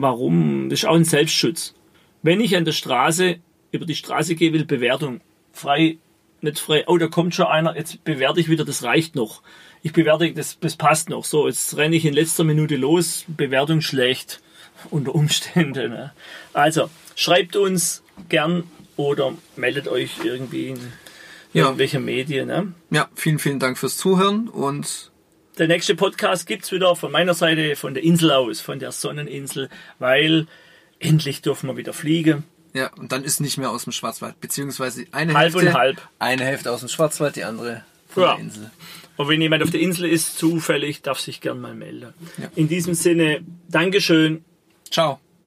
Warum? 0.00 0.68
Das 0.70 0.80
ist 0.80 0.84
auch 0.88 0.94
ein 0.94 1.04
Selbstschutz. 1.04 1.74
Wenn 2.22 2.40
ich 2.40 2.56
an 2.56 2.64
der 2.64 2.72
Straße 2.72 3.38
über 3.72 3.86
die 3.86 3.94
Straße 3.94 4.34
gehe, 4.34 4.52
will 4.52 4.64
Bewertung 4.64 5.20
frei, 5.52 5.98
nicht 6.40 6.58
frei. 6.58 6.84
Oh, 6.86 6.98
da 6.98 7.06
kommt 7.08 7.34
schon 7.34 7.46
einer. 7.46 7.76
Jetzt 7.76 8.02
bewerte 8.04 8.40
ich 8.40 8.48
wieder. 8.48 8.64
Das 8.64 8.82
reicht 8.82 9.14
noch. 9.14 9.42
Ich 9.82 9.92
bewerte, 9.92 10.32
das, 10.32 10.58
das 10.60 10.76
passt 10.76 11.08
noch. 11.08 11.24
So, 11.24 11.46
jetzt 11.46 11.76
renne 11.76 11.96
ich 11.96 12.04
in 12.04 12.14
letzter 12.14 12.44
Minute 12.44 12.76
los. 12.76 13.24
Bewertung 13.28 13.80
schlecht 13.80 14.40
unter 14.90 15.14
Umständen. 15.14 15.90
Ne? 15.90 16.12
Also 16.52 16.90
schreibt 17.16 17.56
uns 17.56 18.02
gern 18.28 18.64
oder 18.96 19.32
meldet 19.56 19.88
euch 19.88 20.10
irgendwie 20.24 20.68
in 20.68 20.78
Ja. 21.52 21.64
irgendwelche 21.64 22.00
Medien. 22.00 22.48
Ne? 22.48 22.72
Ja, 22.90 23.08
vielen, 23.14 23.38
vielen 23.38 23.58
Dank 23.58 23.78
fürs 23.78 23.96
Zuhören 23.96 24.48
und 24.48 25.10
Der 25.58 25.66
nächste 25.66 25.94
Podcast 25.96 26.46
gibt's 26.46 26.70
wieder 26.72 26.94
von 26.94 27.10
meiner 27.10 27.34
Seite, 27.34 27.74
von 27.76 27.92
der 27.94 28.02
Insel 28.04 28.30
aus, 28.30 28.60
von 28.60 28.78
der 28.78 28.92
Sonneninsel, 28.92 29.68
weil 29.98 30.46
endlich 31.00 31.42
dürfen 31.42 31.68
wir 31.68 31.76
wieder 31.76 31.92
fliegen. 31.92 32.44
ja, 32.74 32.92
und 32.94 33.10
dann 33.12 33.24
ist 33.24 33.40
nicht 33.40 33.58
mehr 33.58 33.70
aus 33.70 33.84
dem 33.84 33.92
Schwarzwald, 33.92 34.40
beziehungsweise 34.40 35.06
eine 35.12 35.34
Halb 35.34 35.54
Hälfte, 35.54 35.68
und 35.70 35.74
halb. 35.74 36.08
eine 36.20 36.44
Hälfte 36.44 36.70
aus 36.70 36.80
dem 36.80 36.88
Schwarzwald, 36.88 37.34
die 37.36 37.44
andere 37.44 37.82
von 38.08 38.22
Ja. 38.22 38.34
der 38.36 38.44
Insel. 38.44 38.70
Und 39.16 39.28
wenn 39.28 39.40
jemand 39.40 39.64
auf 39.64 39.70
der 39.70 39.80
Insel 39.80 40.08
ist, 40.08 40.38
zufällig, 40.38 41.02
darf 41.02 41.18
sich 41.18 41.40
gern 41.40 41.60
mal 41.60 41.74
melden. 41.74 42.14
Ja. 42.36 42.48
In 42.54 42.68
diesem 42.68 42.94
Sinne, 42.94 43.40
Dankeschön. 43.68 44.44
Ciao. 44.90 45.18